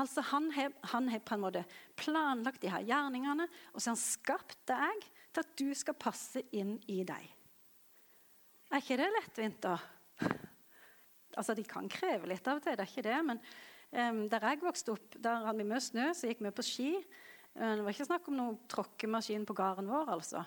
Altså 0.00 0.24
Han 0.30 0.48
har, 0.56 0.72
på 1.20 1.36
en 1.36 1.42
måte 1.44 1.62
planlagt 2.00 2.62
de 2.64 2.72
her 2.72 2.86
gjerningene, 2.88 3.46
og 3.74 3.82
så 3.82 3.90
har 3.90 3.98
han 3.98 4.00
skapt 4.00 4.56
deg 4.72 5.04
til 5.34 5.44
at 5.44 5.52
du 5.60 5.68
skal 5.76 6.00
passe 6.00 6.42
inn 6.56 6.78
i 6.88 7.02
deg. 7.06 7.28
Er 8.72 8.80
ikke 8.80 8.98
det 8.98 9.10
lettvint, 9.18 9.60
da? 9.62 9.76
Altså, 11.36 11.52
De 11.54 11.66
kan 11.68 11.86
kreve 11.92 12.32
litt 12.32 12.48
av 12.48 12.62
og 12.62 12.64
til, 12.64 12.80
det 12.80 12.88
er 12.88 12.90
ikke 12.90 13.06
det. 13.10 13.20
Men 13.28 13.44
um, 13.92 14.24
der 14.32 14.48
jeg 14.48 14.64
vokste 14.64 14.96
opp, 14.96 15.20
der 15.20 15.44
hadde 15.44 15.60
vi 15.60 15.68
mye 15.68 15.84
snø, 15.84 16.08
så 16.16 16.32
gikk 16.32 16.42
vi 16.48 16.56
på 16.56 16.66
ski. 16.66 16.90
Uh, 17.54 17.72
det 17.78 17.86
var 17.86 17.94
ikke 17.94 18.08
snakk 18.10 18.30
om 18.30 18.38
noen 18.38 18.60
tråkkemaskin 18.70 19.46
på 19.48 19.56
gården 19.58 19.90
vår. 19.90 20.14
altså. 20.16 20.44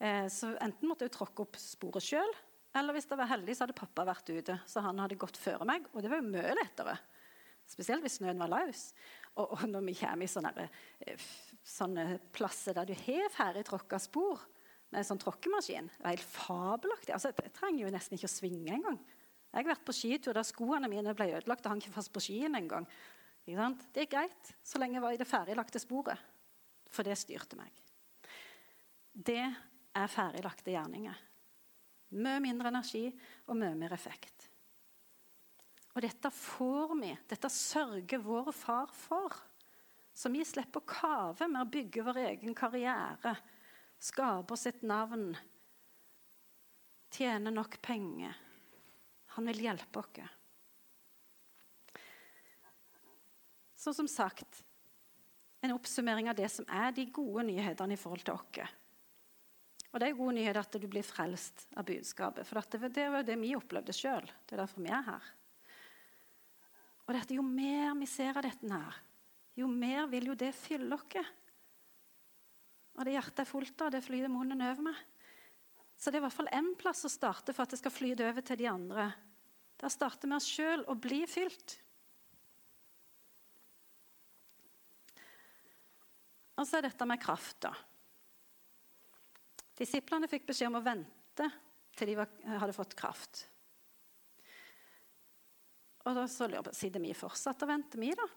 Uh, 0.00 0.26
så 0.32 0.54
enten 0.60 0.88
måtte 0.88 1.08
jeg 1.08 1.14
tråkke 1.16 1.44
opp 1.44 1.60
sporet 1.60 2.04
sjøl, 2.04 2.36
eller 2.76 2.94
hvis 2.94 3.08
jeg 3.10 3.18
var 3.18 3.30
heldig, 3.32 3.54
så 3.56 3.66
hadde 3.66 3.78
pappa 3.80 4.06
vært 4.06 4.30
ute. 4.30 4.56
Så 4.70 4.82
han 4.84 5.00
hadde 5.02 5.18
gått 5.18 5.38
før 5.40 5.64
meg, 5.68 5.88
og 5.90 6.04
det 6.04 6.12
var 6.12 6.22
jo 6.22 6.30
mye 6.30 6.54
lettere. 6.54 6.94
Spesielt 7.70 8.02
hvis 8.04 8.18
snøen 8.18 8.38
var 8.38 8.50
løs. 8.50 8.90
Og, 9.36 9.46
og, 9.46 9.64
når 9.70 9.84
vi 9.86 9.94
kommer 10.00 10.26
i 10.26 10.30
sånne, 10.30 10.66
eh, 11.06 11.26
sånne 11.66 12.06
plasser 12.34 12.74
der 12.78 12.88
du 12.88 12.94
har 12.98 13.30
ferdig 13.34 13.64
tråkka 13.68 14.00
spor, 14.02 14.42
med 14.90 15.04
en 15.04 15.06
sånn 15.06 15.20
tråkkemaskin. 15.22 15.86
Det 15.86 16.02
var 16.02 16.16
helt 16.16 16.32
fabelaktig. 16.32 17.12
Altså, 17.14 17.30
jeg 17.30 17.52
trenger 17.54 17.84
jo 17.84 17.92
nesten 17.94 18.16
ikke 18.16 18.26
å 18.26 18.32
svinge 18.32 18.74
engang. 18.74 18.98
Jeg 19.50 19.62
har 19.62 19.68
vært 19.72 19.86
på 19.86 19.94
skitur 19.94 20.34
der 20.34 20.46
skoene 20.46 20.90
mine 20.90 21.14
ble 21.14 21.28
ødelagt 21.36 21.66
og 21.66 21.74
hang 21.74 21.82
ikke 21.82 21.94
fast 21.94 22.10
på 22.14 22.22
skien 22.22 22.58
engang. 22.58 22.88
Det 23.44 24.04
er 24.04 24.10
greit 24.10 24.52
så 24.62 24.78
lenge 24.78 24.98
jeg 24.98 25.04
var 25.04 25.16
i 25.16 25.18
det 25.20 25.26
ferdiglagte 25.28 25.80
sporet, 25.82 26.18
for 26.90 27.06
det 27.06 27.16
styrte 27.18 27.58
meg. 27.58 27.72
Det 29.10 29.42
er 29.42 30.12
ferdiglagte 30.12 30.70
gjerninger. 30.70 31.26
Mye 32.20 32.42
mindre 32.42 32.70
energi 32.70 33.06
og 33.46 33.58
mye 33.58 33.74
mer 33.78 33.94
effekt. 33.96 34.48
Og 35.94 36.02
dette 36.04 36.30
får 36.30 36.94
vi, 37.00 37.14
dette 37.30 37.50
sørger 37.50 38.22
vår 38.22 38.52
far 38.54 38.92
for. 38.94 39.34
Så 40.14 40.30
vi 40.30 40.44
slipper 40.46 40.82
å 40.82 40.90
kave 40.90 41.48
med 41.50 41.64
å 41.64 41.70
bygge 41.70 42.04
vår 42.06 42.22
egen 42.28 42.54
karriere 42.54 43.34
skape 44.00 44.56
oss 44.56 44.66
et 44.66 44.82
navn, 44.86 45.34
tjene 47.12 47.52
nok 47.52 47.76
penger. 47.84 48.36
Han 49.36 49.50
vil 49.50 49.66
hjelpe 49.68 50.02
oss. 50.02 50.28
Så 53.80 53.94
som 53.96 54.08
sagt 54.08 54.60
en 55.64 55.72
oppsummering 55.72 56.28
av 56.28 56.36
det 56.36 56.48
som 56.52 56.66
er 56.68 56.92
de 56.96 57.06
gode 57.12 57.46
nyhetene 57.48 57.96
i 57.96 58.00
forhold 58.00 58.24
til 58.26 58.36
oss. 58.36 58.76
Og 59.90 59.98
det 59.98 60.06
er 60.06 60.18
gode 60.18 60.36
nyheter 60.36 60.60
at 60.60 60.76
du 60.78 60.86
blir 60.86 61.04
frelst 61.04 61.64
av 61.74 61.86
budskapet. 61.88 62.46
For 62.46 62.60
det, 62.60 62.92
det 62.94 63.06
var 63.10 63.24
det 63.26 63.36
vi 63.40 63.56
opplevde 63.58 63.94
sjøl. 63.96 64.28
Det 64.46 64.54
er 64.54 64.62
derfor 64.62 64.84
vi 64.84 64.92
er 64.94 65.06
her. 65.08 65.30
Og 67.08 67.16
dette, 67.16 67.34
Jo 67.34 67.42
mer 67.42 67.96
vi 67.98 68.06
ser 68.06 68.36
av 68.36 68.44
dette, 68.46 68.68
her, 68.70 69.00
jo 69.58 69.66
mer 69.66 70.06
vil 70.12 70.30
jo 70.30 70.36
det 70.38 70.52
fylle 70.54 70.94
oss. 70.94 71.32
Og 72.94 73.04
det 73.06 73.16
hjertet 73.16 73.42
er 73.42 73.48
fullt 73.48 73.82
av, 73.82 73.90
det 73.90 74.04
flyter 74.04 74.30
munnen 74.30 74.62
over 74.62 74.90
med. 74.90 75.04
Så 75.96 76.10
det 76.10 76.20
er 76.20 76.22
i 76.22 76.28
hvert 76.28 76.36
fall 76.36 76.54
én 76.54 76.70
plass 76.78 77.04
å 77.04 77.12
starte 77.12 77.52
for 77.56 77.64
at 77.64 77.74
det 77.74 77.80
skal 77.80 77.92
flyte 77.92 78.28
over 78.28 78.44
til 78.44 78.60
de 78.60 78.68
andre. 78.70 79.10
Da 79.80 79.88
starter 79.92 80.28
vi 80.28 80.36
oss 80.36 80.48
sjøl 80.48 80.84
og 80.86 81.00
bli 81.02 81.24
fylt. 81.28 81.80
Og 86.60 86.68
så 86.68 86.78
er 86.78 86.90
dette 86.90 87.06
med 87.08 87.20
kraft, 87.22 87.56
da. 87.64 87.72
Disiplene 89.80 90.28
fikk 90.28 90.44
beskjed 90.50 90.68
om 90.68 90.76
å 90.76 90.84
vente 90.84 91.46
til 91.96 92.10
de 92.10 92.18
var, 92.18 92.28
hadde 92.60 92.76
fått 92.76 92.96
kraft. 92.98 93.46
Og 96.04 96.16
da 96.16 96.26
så 96.28 96.48
lurer 96.48 96.60
jeg 96.60 96.68
på, 96.68 96.76
Sitter 96.76 97.04
vi 97.04 97.16
fortsatt 97.16 97.64
og 97.64 97.70
venter, 97.70 98.00
vi, 98.00 98.12
da? 98.16 98.28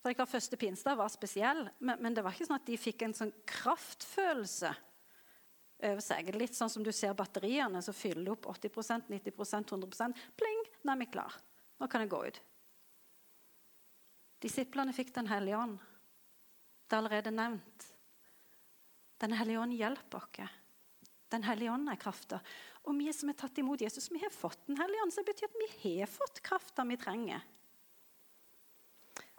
For 0.00 0.16
klart, 0.16 0.32
Første 0.32 0.58
pinsedag 0.58 0.98
var 0.98 1.10
spesiell, 1.12 1.66
men, 1.78 2.00
men, 2.00 2.14
det 2.16 2.24
var 2.24 2.34
ikke 2.34 2.48
sånn 2.48 2.58
at 2.58 2.68
de 2.68 2.78
fikk 2.80 3.04
en 3.06 3.14
sånn 3.16 3.32
kraftfølelse 3.50 4.70
over 5.90 6.02
seg. 6.04 6.30
Litt 6.36 6.56
sånn 6.56 6.72
som 6.72 6.84
du 6.84 6.90
ser 6.96 7.14
batteriene 7.16 7.82
som 7.84 7.96
fyller 7.96 8.32
opp 8.34 8.48
80% 8.50 9.12
90% 9.12 9.74
100% 9.76 10.24
Pling! 10.40 10.64
Nå 10.82 10.94
er 10.94 11.02
vi 11.04 11.10
klar. 11.12 11.36
Nå 11.80 11.88
kan 11.90 12.04
jeg 12.04 12.12
gå 12.12 12.24
ut. 12.26 12.42
Disiplene 14.40 14.96
fikk 14.96 15.14
Den 15.14 15.28
hellige 15.28 15.60
ånd. 15.60 15.78
Det 16.90 16.96
er 16.96 17.04
allerede 17.04 17.30
nevnt. 17.30 17.84
Den 19.22 19.36
hellige 19.38 19.60
ånd 19.62 19.76
hjelper 19.78 20.24
oss. 20.24 20.56
Den 21.30 21.44
hellige 21.46 21.70
ånd 21.70 21.86
er 21.86 21.98
krafta. 22.02 22.40
Og 22.90 22.96
vi 22.98 23.12
som 23.14 23.30
har 23.30 23.36
tatt 23.38 23.60
imot 23.62 23.84
Jesus, 23.84 24.08
vi 24.10 24.18
har 24.18 24.32
fått 24.34 24.66
Den 24.66 24.80
hellige 24.80 25.04
ånd. 25.04 25.12
Så 25.14 25.22
det 25.22 25.30
betyr 25.30 25.46
at 25.46 25.58
vi 25.84 25.92
har 26.00 26.10
fått 26.10 26.40
krafta 26.42 26.82
vi 26.88 26.96
trenger. 26.98 27.44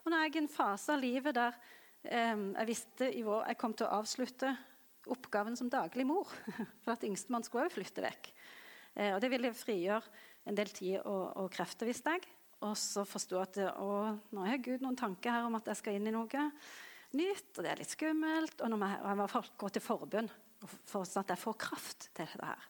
Og 0.01 0.07
nå 0.07 0.15
er 0.15 0.29
jeg 0.29 0.37
i 0.37 0.41
en 0.45 0.53
fase 0.53 0.93
av 0.93 1.01
livet 1.01 1.35
der 1.35 1.57
eh, 2.07 2.39
jeg 2.39 2.69
visste 2.69 3.09
i 3.11 3.23
vår 3.25 3.43
jeg 3.51 3.59
kom 3.59 3.75
til 3.75 3.85
å 3.89 3.99
avslutte 3.99 4.53
oppgaven 5.11 5.57
som 5.59 5.69
daglig 5.69 6.05
mor. 6.07 6.31
For 6.85 6.93
at 6.95 7.03
yngstemann 7.03 7.43
skulle 7.43 7.67
også 7.67 7.81
flytte 7.81 8.05
vekk. 8.05 8.31
Eh, 8.95 9.11
og 9.11 9.19
det 9.19 9.31
ville 9.33 9.51
frigjøre 9.51 10.47
en 10.47 10.55
del 10.55 10.71
tid 10.71 11.01
og, 11.03 11.35
og 11.35 11.51
krefter, 11.51 11.89
visste 11.89 12.15
jeg. 12.15 12.31
Og 12.63 12.77
så 12.79 13.03
forsto 13.09 13.35
jeg 13.35 13.49
at 13.49 13.75
å, 13.81 13.91
nå 14.31 14.47
har 14.47 14.63
Gud 14.63 14.85
noen 14.85 14.95
tanker 14.95 15.35
her 15.35 15.49
om 15.49 15.59
at 15.59 15.67
jeg 15.67 15.81
skal 15.81 15.99
inn 15.99 16.07
i 16.07 16.15
noe 16.15 16.47
nytt, 17.17 17.49
og 17.55 17.63
det 17.63 17.71
er 17.71 17.81
litt 17.81 17.93
skummelt. 17.93 18.59
Og 18.61 18.71
når 18.71 18.81
må 18.81 18.89
jeg, 18.91 18.99
jeg 19.07 19.19
må 19.19 19.43
gå 19.63 19.69
til 19.69 19.85
forbund, 19.85 20.35
for 20.89 21.07
sånn 21.07 21.25
at 21.25 21.33
jeg 21.33 21.43
får 21.43 21.57
kraft 21.65 22.09
til 22.11 22.27
dette 22.27 22.51
her. 22.51 22.69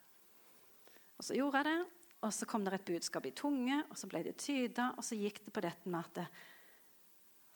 Og 1.20 1.28
så 1.28 1.38
gjorde 1.38 1.62
jeg 1.62 1.70
det, 1.70 2.00
og 2.22 2.34
så 2.34 2.48
kom 2.50 2.64
det 2.66 2.74
et 2.78 2.88
budskap 2.88 3.26
i 3.30 3.34
tunge, 3.38 3.82
og 3.90 3.98
så 3.98 4.10
ble 4.10 4.24
det 4.26 4.38
tyda, 4.42 4.92
og 4.98 5.06
så 5.06 5.18
gikk 5.18 5.42
det 5.46 5.54
på 5.54 5.64
dette 5.66 5.90
med 5.92 6.06
at 6.22 6.50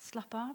Slapp 0.06 0.36
av. 0.38 0.52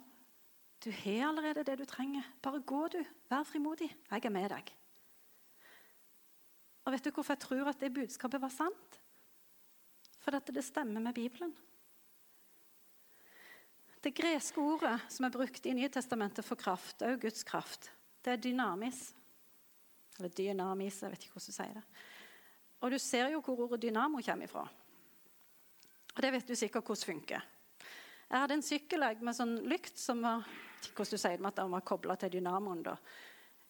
Du 0.84 0.90
har 0.94 1.28
allerede 1.28 1.64
det 1.64 1.78
du 1.80 1.84
trenger. 1.88 2.26
Bare 2.44 2.60
gå, 2.60 2.80
du. 2.92 3.00
Vær 3.28 3.44
frimodig. 3.48 3.88
Jeg 3.88 4.24
er 4.24 4.32
med 4.32 4.48
deg. 4.52 4.70
Og 6.84 6.94
Vet 6.94 7.04
du 7.04 7.10
hvorfor 7.12 7.36
jeg 7.36 7.42
tror 7.44 7.70
at 7.70 7.80
det 7.80 7.92
budskapet 7.94 8.42
var 8.42 8.52
sant? 8.54 9.00
For 10.20 10.36
at 10.36 10.48
det 10.54 10.64
stemmer 10.64 11.02
med 11.02 11.16
Bibelen. 11.16 11.52
Det 14.00 14.14
greske 14.16 14.60
ordet 14.64 14.96
som 15.12 15.26
er 15.26 15.32
brukt 15.34 15.66
i 15.68 15.74
Nytestamentet 15.76 16.44
for 16.46 16.56
kraft, 16.56 17.02
jo 17.04 17.18
Guds 17.20 17.44
kraft. 17.44 17.90
Det 18.24 18.32
er 18.32 18.40
dynamis. 18.40 19.10
Eller 20.18 20.32
dynamis, 20.32 21.02
jeg 21.02 21.12
vet 21.12 21.26
ikke 21.26 21.36
hvordan 21.36 21.52
du 21.52 21.56
sier 21.58 21.74
det. 21.76 21.84
Og 22.80 22.94
du 22.94 22.98
ser 23.00 23.28
jo 23.34 23.42
hvor 23.44 23.66
ordet 23.66 23.82
dynamo 23.82 24.22
kommer 24.24 24.48
ifra. 24.48 24.64
Og 26.14 26.22
det 26.24 26.32
vet 26.32 26.48
du 26.48 26.56
sikkert 26.56 26.88
hvordan 26.88 27.10
funker. 27.12 27.44
Jeg 28.30 28.44
hadde 28.44 28.56
en 28.56 28.64
sykkelegg 28.64 29.22
med 29.26 29.36
sånn 29.36 29.56
lykt 29.68 30.00
som 30.00 30.24
var 30.24 30.48
hvordan 30.94 31.12
du 31.12 31.20
sier 31.20 31.36
det, 31.36 31.50
at 31.50 31.60
den 31.60 31.72
var 31.74 31.84
kobla 31.84 32.16
til 32.16 32.32
dynamoen. 32.38 32.82
Da, 32.86 32.96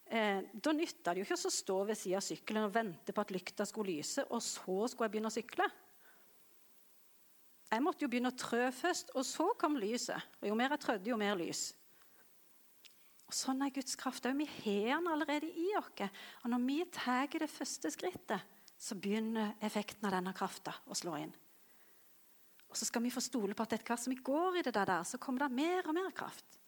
eh, 0.07 0.47
da 0.53 0.75
nytta 0.77 1.15
det 1.15 1.25
jo 1.25 1.27
ikke 1.27 1.43
å 1.49 1.55
stå 1.59 1.79
ved 1.91 1.99
siden 1.99 2.21
av 2.21 2.27
sykkelen 2.27 2.69
og 2.69 2.75
vente 2.75 3.15
på 3.17 3.25
at 3.25 3.33
lykta 3.35 3.67
skulle 3.67 3.99
lyse, 3.99 4.23
og 4.31 4.39
så 4.45 4.77
skulle 4.87 5.09
jeg 5.09 5.17
begynne 5.17 5.33
å 5.33 5.39
sykle. 5.41 5.71
Jeg 7.71 7.83
måtte 7.85 8.03
jo 8.03 8.11
begynne 8.11 8.33
å 8.33 8.39
trø 8.39 8.65
først, 8.75 9.13
og 9.15 9.27
så 9.27 9.53
kom 9.59 9.77
lyset. 9.79 10.19
Og 10.43 10.51
jo 10.51 10.57
mer 10.59 10.75
jeg 10.75 10.83
trødde, 10.83 11.13
jo 11.13 11.19
mer 11.21 11.37
lys. 11.39 11.69
Og 13.31 13.37
Sånn 13.37 13.63
er 13.63 13.71
Guds 13.71 13.95
kraft 13.95 14.27
òg. 14.27 14.41
Vi 14.41 14.49
har 14.51 14.97
den 14.99 15.07
allerede 15.13 15.47
i 15.47 15.69
oss. 15.79 15.93
Og 16.43 16.51
når 16.51 16.65
vi 16.67 16.81
tar 16.91 17.31
det 17.39 17.51
første 17.51 17.93
skrittet, 17.95 18.59
så 18.81 18.97
begynner 18.99 19.55
effekten 19.63 20.09
av 20.09 20.17
denne 20.17 20.33
krafta 20.35 20.73
å 20.91 20.97
slå 20.99 21.15
inn. 21.21 21.35
Og 22.71 22.79
så 22.79 22.87
skal 22.89 23.05
vi 23.05 23.13
få 23.13 23.23
stole 23.23 23.55
på 23.55 23.67
at 23.67 23.77
etter 23.77 23.87
hvert 23.87 24.03
som 24.03 24.15
vi 24.15 24.23
går 24.25 24.59
i 24.59 24.65
det 24.67 24.75
der, 24.75 24.93
så 25.07 25.19
kommer 25.23 25.45
det 25.45 25.59
mer 25.59 25.87
og 25.87 25.95
mer 25.95 26.11
kraft. 26.17 26.59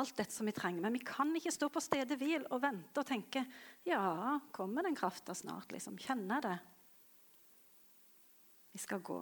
Alt 0.00 0.16
dette 0.18 0.34
som 0.34 0.48
vi 0.48 0.52
trenger. 0.56 0.82
Men 0.82 0.96
vi 0.96 1.04
kan 1.06 1.30
ikke 1.38 1.52
stå 1.54 1.68
på 1.72 1.82
stedet 1.84 2.18
hvil 2.18 2.44
og 2.50 2.60
vente 2.64 3.00
og 3.00 3.08
tenke 3.08 3.44
ja, 3.86 4.36
kommer 4.52 4.84
den 4.84 4.96
krafta 4.98 5.36
snart? 5.38 5.72
liksom, 5.72 5.96
Kjenner 6.02 6.40
jeg 6.40 6.46
det? 6.48 6.58
Vi 8.74 8.82
skal 8.82 9.04
gå. 9.06 9.20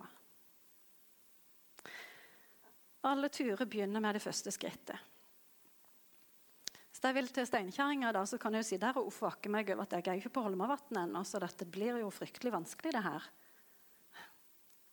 Alle 3.08 3.28
turer 3.34 3.66
begynner 3.66 4.02
med 4.02 4.14
det 4.14 4.22
første 4.22 4.52
skrittet. 4.54 4.98
Hvis 6.92 7.02
jeg 7.02 7.16
vil 7.16 7.30
til 7.34 7.46
Steinkjerringa, 7.48 8.12
så 8.28 8.38
kan 8.38 8.54
jeg 8.54 8.62
jo 8.62 8.68
si 8.68 8.78
der 8.78 8.98
og 9.00 9.08
uffake 9.10 9.50
meg 9.50 9.70
over 9.72 9.82
at 9.82 9.96
jeg 9.96 10.06
er 10.06 10.20
ikke 10.20 10.36
på 10.36 10.44
Holmavatn 10.44 11.00
ennå, 11.00 11.24
så 11.26 11.40
dette 11.42 11.66
blir 11.66 11.98
jo 11.98 12.12
fryktelig 12.14 12.52
vanskelig, 12.54 12.92
det 12.94 13.02
her. 13.02 13.26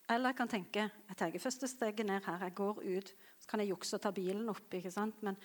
Eller 0.10 0.32
jeg 0.32 0.40
kan 0.40 0.50
tenke 0.50 0.86
jeg 0.90 1.18
tar 1.18 1.36
første 1.44 1.68
steget 1.70 2.08
ned 2.08 2.26
her, 2.26 2.46
jeg 2.48 2.56
går 2.58 2.82
ut. 2.82 3.12
Så 3.38 3.50
kan 3.52 3.62
jeg 3.62 3.70
jukse 3.76 4.00
og 4.00 4.02
ta 4.02 4.12
bilen 4.16 4.50
opp. 4.50 4.74
ikke 4.74 4.92
sant? 4.92 5.22
Men 5.22 5.38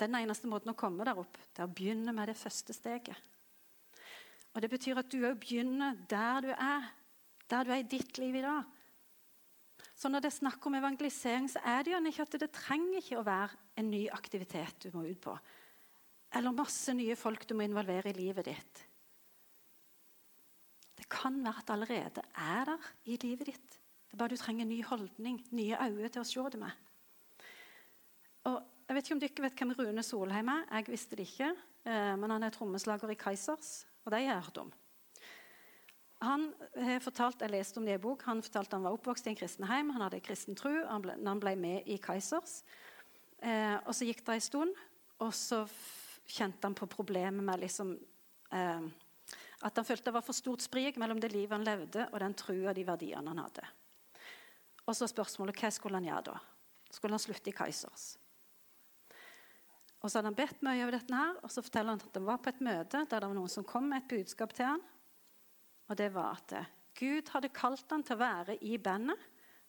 den 0.00 0.16
eneste 0.16 0.48
måten 0.48 0.72
å 0.72 0.78
komme 0.78 1.04
der 1.04 1.20
opp, 1.20 1.36
det 1.36 1.60
er 1.60 1.68
å 1.68 1.74
begynne 1.74 2.14
med 2.16 2.32
det 2.32 2.38
første 2.40 2.72
steget. 2.72 3.16
Og 4.54 4.62
Det 4.62 4.70
betyr 4.70 4.98
at 4.98 5.10
du 5.12 5.20
òg 5.20 5.36
begynner 5.38 5.98
der 6.08 6.40
du 6.40 6.50
er, 6.54 6.88
der 7.50 7.64
du 7.64 7.70
er 7.74 7.82
i 7.84 7.90
ditt 7.90 8.16
liv 8.18 8.40
i 8.40 8.46
dag. 8.46 8.64
Så 10.00 10.08
når 10.08 10.22
det 10.24 10.30
er 10.30 10.38
snakk 10.38 10.64
om 10.64 10.78
evangelisering, 10.78 11.48
så 11.52 11.60
er 11.60 11.82
det 11.84 11.92
jo 11.92 11.98
ikke 12.08 12.24
at 12.24 12.36
det 12.40 12.52
trenger 12.56 13.02
ikke 13.02 13.18
å 13.20 13.26
være 13.26 13.58
en 13.82 13.90
ny 13.92 14.06
aktivitet 14.08 14.86
du 14.86 14.94
må 14.94 15.04
ut 15.04 15.20
på. 15.20 15.34
Eller 16.38 16.56
masse 16.56 16.94
nye 16.96 17.16
folk 17.20 17.44
du 17.44 17.52
må 17.58 17.66
involvere 17.66 18.08
i 18.08 18.16
livet 18.16 18.48
ditt. 18.48 18.82
Det 20.96 21.08
kan 21.12 21.36
være 21.44 21.60
at 21.60 21.68
det 21.68 21.74
allerede 21.76 22.24
er 22.32 22.64
der 22.70 22.88
i 23.12 23.18
livet 23.20 23.52
ditt. 23.52 23.76
Det 24.08 24.16
er 24.16 24.22
bare 24.22 24.32
du 24.32 24.40
trenger 24.40 24.64
en 24.64 24.72
ny 24.72 24.80
holdning, 24.88 25.36
nye 25.52 25.76
øyne 25.84 26.08
til 26.08 26.24
å 26.24 26.28
se 26.28 26.44
det 26.54 26.60
med. 26.62 26.86
Og 28.48 28.56
jeg 28.88 28.96
vet 28.96 29.06
ikke 29.06 29.16
om 29.18 29.22
dere 29.22 29.44
vet 29.44 29.60
hvem 29.60 29.74
Rune 29.78 30.02
Solheim 30.06 30.48
er. 30.54 30.64
Jeg 30.78 30.88
visste 30.94 31.18
det 31.18 31.28
ikke. 31.28 31.52
Eh, 31.84 32.14
men 32.16 32.32
han 32.32 32.44
er 32.44 32.52
trommeslager 32.54 33.12
i 33.12 33.20
Kaizers, 33.20 33.84
og 34.04 34.12
det 34.12 34.20
har 34.20 34.26
jeg 34.26 34.46
hørt 34.48 34.64
om. 34.64 34.72
Han 36.20 36.50
har 36.76 37.00
fortalt, 37.00 37.40
jeg 37.40 37.52
leste 37.54 37.80
om 37.80 37.86
det 37.88 37.96
i 37.96 38.02
bok, 38.02 38.26
han 38.28 38.42
fortalte 38.44 38.76
han 38.76 38.84
var 38.84 38.96
oppvokst 38.96 39.24
i 39.24 39.32
en 39.32 39.38
kristen 39.40 39.64
heim. 39.70 39.88
Han 39.94 40.04
hadde 40.04 40.20
kristen 40.20 40.58
tro 40.58 40.72
han 40.84 41.04
ble, 41.04 41.16
han 41.16 41.40
ble 41.40 41.54
med 41.56 41.88
i 41.88 41.96
Kaizers. 42.02 42.58
Eh, 43.40 43.78
og 43.86 43.94
så 43.96 44.04
gikk 44.04 44.20
det 44.26 44.36
en 44.36 44.44
stund, 44.44 44.82
og 45.24 45.32
så 45.36 45.62
kjente 46.28 46.68
han 46.68 46.76
på 46.76 46.90
problemet 46.92 47.44
med 47.44 47.64
liksom, 47.64 47.94
eh, 48.52 48.90
At 49.60 49.76
han 49.76 49.84
følte 49.84 50.08
det 50.08 50.16
var 50.16 50.24
for 50.24 50.32
stort 50.32 50.62
sprik 50.64 50.96
mellom 50.96 51.18
det 51.20 51.32
livet 51.32 51.52
han 51.52 51.64
levde, 51.64 52.06
og 52.12 52.20
den 52.20 52.34
trua 52.34 52.70
og 52.70 52.76
de 52.76 52.84
verdiene 52.84 53.28
han 53.28 53.42
hadde. 53.44 53.64
Og 54.88 54.96
så 54.96 55.08
spørsmålet 55.08 55.56
hva 55.60 55.70
skulle 55.72 56.00
han 56.00 56.08
gjøre 56.08 56.30
da? 56.30 56.38
Skulle 56.90 57.12
han 57.12 57.20
slutte 57.20 57.52
i 57.52 57.56
Kaizers? 57.56 58.06
Og 60.00 60.08
så 60.08 60.18
hadde 60.18 60.30
han 60.32 60.38
bedt 60.38 60.62
mye 60.64 60.80
over 60.84 60.96
dette, 60.96 61.16
her, 61.16 61.36
og 61.44 61.52
så 61.52 61.64
forteller 61.64 61.92
han 61.92 62.00
at 62.00 62.16
han 62.16 62.28
var 62.28 62.40
på 62.40 62.52
et 62.52 62.64
møte 62.64 63.04
der 63.04 63.20
det 63.20 63.28
var 63.28 63.36
noen 63.36 63.52
som 63.52 63.64
kom 63.68 63.88
med 63.88 64.02
et 64.02 64.12
budskap 64.16 64.56
til 64.56 64.72
han. 64.74 64.84
Og 65.90 65.98
det 65.98 66.12
var 66.14 66.38
at 66.38 66.54
eh, 66.54 66.70
Gud 67.00 67.32
hadde 67.34 67.50
kalt 67.54 67.90
han 67.90 68.04
til 68.06 68.14
å 68.16 68.22
være 68.22 68.56
i 68.66 68.76
bandet, 68.78 69.18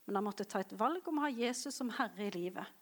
men 0.06 0.18
han 0.18 0.26
måtte 0.26 0.46
ta 0.50 0.62
et 0.62 0.74
valg 0.78 1.06
om 1.10 1.20
å 1.20 1.26
ha 1.26 1.34
Jesus 1.34 1.76
som 1.78 1.92
herre 1.98 2.28
i 2.28 2.34
livet. 2.34 2.78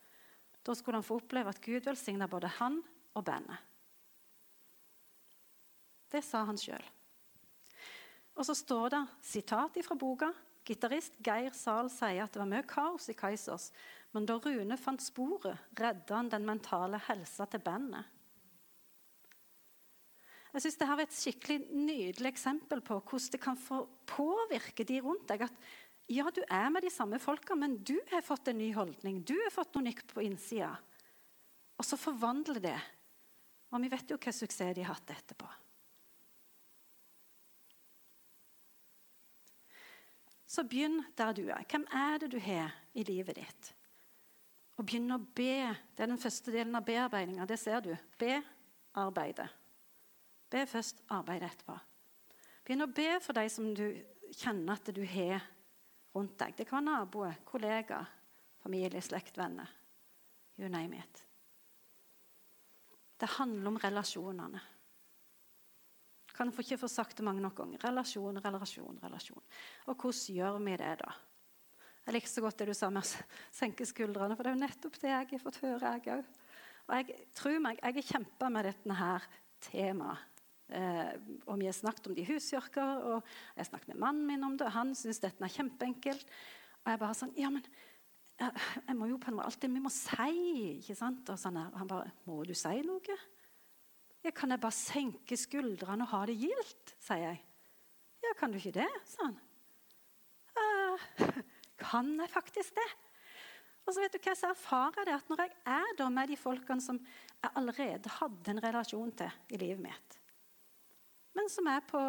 Da 0.65 0.75
skulle 0.75 0.99
han 0.99 1.07
få 1.07 1.19
oppleve 1.21 1.51
at 1.51 1.61
Gud 1.63 1.87
velsigna 1.87 2.27
både 2.27 2.51
han 2.59 2.79
og 3.15 3.25
bandet. 3.27 3.57
Det 6.09 6.23
sa 6.25 6.43
han 6.47 6.57
sjøl. 6.57 6.83
Og 8.39 8.45
så 8.47 8.55
står 8.57 8.93
det 8.95 9.01
sitat 9.25 9.77
fra 9.85 9.97
boka. 9.99 10.31
Gitarist 10.65 11.17
Geir 11.25 11.53
Zahl 11.57 11.89
sier 11.91 12.23
at 12.23 12.33
det 12.33 12.41
var 12.41 12.49
mye 12.49 12.65
kaos 12.67 13.09
i 13.11 13.15
Kaizers, 13.17 13.69
men 14.13 14.25
da 14.29 14.37
Rune 14.41 14.77
fant 14.77 15.01
sporet, 15.01 15.69
redda 15.77 16.17
han 16.17 16.29
den 16.31 16.45
mentale 16.47 16.99
helsa 17.07 17.47
til 17.49 17.61
bandet. 17.65 18.05
Jeg 20.49 20.63
synes 20.63 20.79
Dette 20.79 20.95
er 20.95 21.03
et 21.03 21.13
skikkelig 21.13 21.59
nydelig 21.69 22.31
eksempel 22.31 22.81
på 22.81 22.97
hvordan 22.97 23.33
det 23.35 23.41
kan 23.43 23.59
påvirke 24.09 24.85
de 24.87 24.97
rundt 25.05 25.27
deg. 25.29 25.45
At 25.45 26.09
ja, 26.09 26.25
du 26.33 26.41
er 26.49 26.69
med 26.73 26.81
de 26.81 26.89
samme 26.89 27.19
folka, 27.21 27.53
men 27.53 27.77
du 27.85 27.99
har 28.09 28.25
fått 28.25 28.49
en 28.49 28.57
ny 28.57 28.71
holdning. 28.73 29.21
Du 29.21 29.35
har 29.43 29.53
fått 29.53 29.75
noe 29.77 29.85
nytt 29.85 30.09
på 30.09 30.23
innsida. 30.25 30.71
Og 31.77 31.85
så 31.85 31.99
forvandler 32.01 32.59
det. 32.63 32.77
Og 33.69 33.83
vi 33.83 33.91
vet 33.93 34.09
jo 34.09 34.17
hva 34.17 34.33
suksess 34.33 34.73
de 34.73 34.85
har 34.87 34.97
hatt 34.97 35.13
etterpå. 35.13 35.47
Så 40.49 40.65
begynn 40.65 41.03
der 41.13 41.35
du 41.37 41.43
er. 41.45 41.61
Hvem 41.69 41.85
er 41.93 42.17
det 42.23 42.31
du 42.33 42.39
har 42.41 42.73
i 42.97 43.05
livet 43.05 43.37
ditt? 43.37 43.69
Og 44.81 44.87
begynn 44.87 45.13
å 45.13 45.21
be. 45.21 45.75
Det 45.93 46.01
er 46.01 46.09
den 46.09 46.21
første 46.21 46.49
delen 46.55 46.73
av 46.73 46.87
bearbeidinga. 46.89 47.45
Det 47.45 47.59
ser 47.61 47.85
du. 47.85 47.93
Be, 48.17 48.39
arbeide. 48.97 49.45
Be 50.49 50.65
først, 50.65 51.03
arbeid 51.13 51.45
etterpå. 51.45 51.75
Begynn 52.65 52.85
å 52.85 52.91
be 52.93 53.11
for 53.21 53.37
de 53.37 53.45
som 53.49 53.69
du 53.73 53.85
kjenner 54.33 54.75
at 54.75 54.89
du 54.93 55.03
har 55.05 55.45
rundt 56.15 56.37
deg. 56.41 56.55
Det 56.57 56.65
kan 56.69 56.81
være 56.81 56.87
naboer, 56.89 57.39
kollegaer, 57.45 58.09
familie, 58.63 59.01
slekt, 59.01 59.37
venner. 59.37 59.69
You 60.59 60.69
name 60.69 60.97
it. 60.97 61.23
Det 63.19 63.29
handler 63.37 63.71
om 63.71 63.79
relasjonene. 63.79 64.61
Kan 66.33 66.51
jeg 66.53 66.63
ikke 66.63 66.79
få 66.79 66.87
sagt 66.91 67.17
det 67.19 67.25
mange 67.27 67.43
nok 67.43 67.57
ganger. 67.57 67.81
Relasjon, 67.83 68.39
relasjon, 68.43 68.99
relasjon. 69.03 69.43
Og 69.91 69.95
hvordan 69.95 70.37
gjør 70.37 70.59
vi 70.63 70.77
det, 70.79 70.93
da? 71.01 71.09
Jeg 72.05 72.15
likte 72.15 72.31
så 72.31 72.41
godt 72.41 72.61
det 72.61 72.69
du 72.71 72.77
sa 72.77 72.89
med 72.89 73.03
å 73.03 73.25
senke 73.53 73.85
skuldrene, 73.85 74.37
for 74.37 74.47
det 74.47 74.53
er 74.53 74.55
jo 74.55 74.63
nettopp 74.63 74.95
det 75.01 75.11
jeg 75.11 75.27
har 75.33 75.43
fått 75.43 75.59
høre, 75.61 75.91
jeg 75.99 76.13
òg. 76.15 76.29
Og 76.89 76.95
jeg 76.95 77.27
tror 77.37 77.59
meg, 77.61 77.81
jeg 77.83 77.97
har 77.99 78.07
kjempa 78.13 78.49
med 78.49 78.69
dette 78.69 79.09
temaet 79.67 80.28
Eh, 80.69 81.13
og 81.49 81.57
vi 81.57 81.65
har 81.65 81.73
snakket 81.73 82.07
om 82.07 82.15
det 82.15 82.27
i 82.27 82.37
og 82.37 83.25
jeg 83.25 83.57
har 83.57 83.69
snakket 83.71 83.93
med 83.93 84.01
mannen 84.03 84.27
min 84.27 84.43
om 84.45 84.57
det, 84.57 84.67
og 84.67 84.75
han 84.75 84.93
syns 84.95 85.21
dette 85.23 85.43
er 85.43 85.53
kjempeenkelt. 85.53 86.25
Og 86.83 86.91
jeg 86.93 87.01
bare 87.01 87.17
sånn 87.17 87.33
Ja, 87.37 87.49
men 87.49 87.65
jeg, 88.39 88.53
jeg 88.85 88.95
må 88.95 89.09
jo 89.09 89.17
på 89.19 89.31
en 89.31 89.35
måte 89.39 89.49
alltid 89.49 89.73
Vi 89.75 89.81
må 89.83 89.91
si, 89.91 90.77
ikke 90.77 90.95
sant? 90.95 91.27
Og, 91.27 91.39
sånn 91.41 91.59
og 91.59 91.75
han 91.75 91.89
bare 91.89 92.13
Må 92.29 92.37
du 92.47 92.53
si 92.55 92.77
noe? 92.87 93.17
Ja, 94.23 94.31
kan 94.35 94.53
jeg 94.53 94.61
bare 94.63 94.75
senke 94.75 95.37
skuldrene 95.39 96.05
og 96.05 96.13
ha 96.13 96.21
det 96.27 96.37
gildt? 96.39 96.95
sier 97.03 97.23
jeg. 97.23 97.43
Ja, 98.23 98.33
kan 98.39 98.51
du 98.51 98.59
ikke 98.59 98.75
det? 98.81 98.89
sa 99.07 99.29
han. 99.29 99.37
kan 101.89 102.09
jeg 102.19 102.31
faktisk 102.33 102.75
det? 102.75 102.89
Og 103.87 103.95
så 103.95 104.03
vet 104.03 104.13
du 104.13 104.19
hva, 104.21 104.35
så 104.37 104.51
erfarer 104.51 104.99
jeg 104.99 105.07
det 105.07 105.15
at 105.15 105.31
Når 105.31 105.43
jeg 105.45 105.53
er 105.73 105.93
da 105.97 106.09
med 106.13 106.29
de 106.29 106.37
folkene 106.37 106.83
som 106.83 106.99
jeg 106.99 107.53
allerede 107.55 108.11
hadde 108.19 108.51
en 108.53 108.63
relasjon 108.67 109.13
til 109.23 109.55
i 109.55 109.61
livet 109.61 109.81
mitt, 109.81 110.18
men 111.39 111.49
som 111.51 111.67
er 111.71 111.83
på 111.87 111.99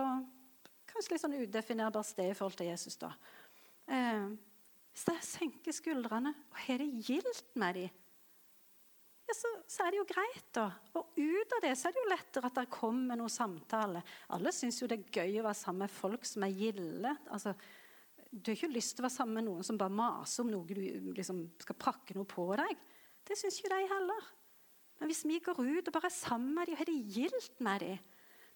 kanskje 0.91 1.15
litt 1.15 1.23
sånn 1.23 1.39
udefinerbar 1.39 2.07
sted 2.07 2.33
i 2.33 2.37
forhold 2.37 2.59
til 2.59 2.71
Jesus. 2.73 2.99
da. 2.99 3.13
Eh, 3.87 4.31
hvis 4.91 5.07
jeg 5.07 5.27
senker 5.27 5.75
skuldrene 5.75 6.33
og 6.51 6.63
har 6.67 6.83
det 6.83 6.91
gildt 7.07 7.53
med 7.63 7.79
dem, 7.79 7.99
ja, 9.31 9.35
så, 9.39 9.51
så, 9.71 9.85
er 9.85 9.95
det 9.95 10.01
jo 10.01 10.07
greit, 10.11 10.47
da. 10.57 10.65
Og 10.99 11.13
ut 11.15 11.53
av 11.55 11.61
det 11.63 11.77
så 11.79 11.87
er 11.87 11.95
det 11.95 12.01
jo 12.03 12.11
lettere 12.11 12.49
at 12.51 12.57
det 12.59 12.73
kommer 12.75 13.15
noen 13.15 13.31
samtale. 13.31 14.03
Alle 14.35 14.51
syns 14.51 14.81
jo 14.81 14.89
det 14.91 14.99
er 14.99 15.21
gøy 15.21 15.39
å 15.39 15.45
være 15.47 15.61
sammen 15.61 15.85
med 15.85 15.95
folk 15.95 16.27
som 16.27 16.43
er 16.43 16.57
gilde. 16.59 17.13
Altså, 17.31 17.53
du 18.27 18.51
har 18.51 18.57
ikke 18.59 18.73
lyst 18.75 18.97
til 18.97 19.05
å 19.05 19.07
være 19.07 19.15
sammen 19.15 19.39
med 19.39 19.47
noen 19.47 19.69
som 19.69 19.79
bare 19.79 19.95
maser 19.95 20.43
om 20.43 20.51
noe 20.51 20.67
du 20.67 21.15
liksom, 21.15 21.45
skal 21.63 21.79
prakke 21.79 22.19
noe 22.19 22.27
på 22.27 22.49
deg. 22.59 22.75
Det 23.23 23.39
syns 23.39 23.61
ikke 23.61 23.71
de 23.71 23.87
heller. 23.93 24.33
Men 24.99 25.13
hvis 25.13 25.23
vi 25.31 25.39
går 25.47 25.63
ut 25.63 25.87
og 25.87 25.95
bare 25.95 26.11
er 26.11 26.19
sammen 26.19 26.51
med 26.59 26.67
dem 26.67 26.75
og 26.75 26.83
har 26.83 26.91
det 26.91 26.99
gildt 27.15 27.63
med 27.63 27.87
dem, 27.87 28.10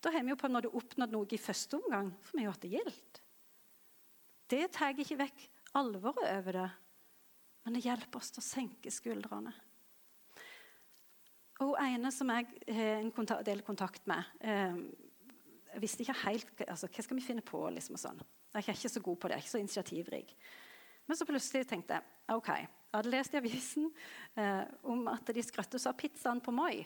da 0.05 0.13
har 0.13 0.25
vi 0.25 0.33
jo 0.35 0.39
på 0.39 0.49
en 0.49 0.57
måte 0.59 0.73
oppnådd 0.77 1.13
noe 1.15 1.29
i 1.33 1.41
første 1.41 1.79
omgang, 1.81 2.11
for 2.25 2.37
vi 2.37 2.45
har 2.45 2.53
hatt 2.53 2.65
det 2.65 2.75
gildt. 2.77 3.21
Det 4.53 4.65
tar 4.77 4.99
ikke 5.01 5.21
vekk 5.23 5.45
alvoret 5.81 6.27
over 6.29 6.59
det, 6.59 6.67
men 7.65 7.77
det 7.77 7.87
hjelper 7.87 8.21
oss 8.21 8.35
til 8.35 8.43
å 8.43 8.47
senke 8.47 8.93
skuldrene. 8.93 9.55
Og 11.63 11.71
hun 11.71 11.87
ene 11.87 12.11
som 12.13 12.31
jeg 12.35 12.49
har 12.77 13.01
en 13.01 13.13
del 13.47 13.63
kontakt 13.63 14.09
med 14.11 14.27
eh, 14.43 14.75
Jeg 15.71 15.83
visste 15.83 16.03
ikke 16.03 16.17
helt 16.25 16.65
altså, 16.67 16.89
hva 16.91 17.05
skal 17.07 17.19
vi 17.19 17.25
finne 17.25 17.45
på. 17.47 17.61
liksom 17.71 17.95
og 17.95 18.03
sånn. 18.03 18.21
Jeg 18.55 18.69
er 18.69 18.77
ikke 18.77 18.91
så 18.91 19.03
god 19.03 19.17
på 19.19 19.29
det, 19.29 19.35
jeg 19.35 19.41
er 19.41 19.45
ikke 19.45 19.55
så 19.55 19.63
initiativrik. 19.63 20.35
Men 21.07 21.19
så 21.19 21.27
plutselig 21.29 21.67
tenkte 21.69 21.97
jeg 21.99 22.37
ok, 22.37 22.51
jeg 22.59 22.69
hadde 22.95 23.11
lest 23.13 23.35
i 23.35 23.41
avisen 23.41 23.89
eh, 24.39 24.63
om 24.91 25.09
at 25.11 25.33
de 25.35 25.43
skrøttes 25.43 25.87
av 25.91 25.97
pizzaen 25.99 26.43
på 26.45 26.55
Moi. 26.55 26.85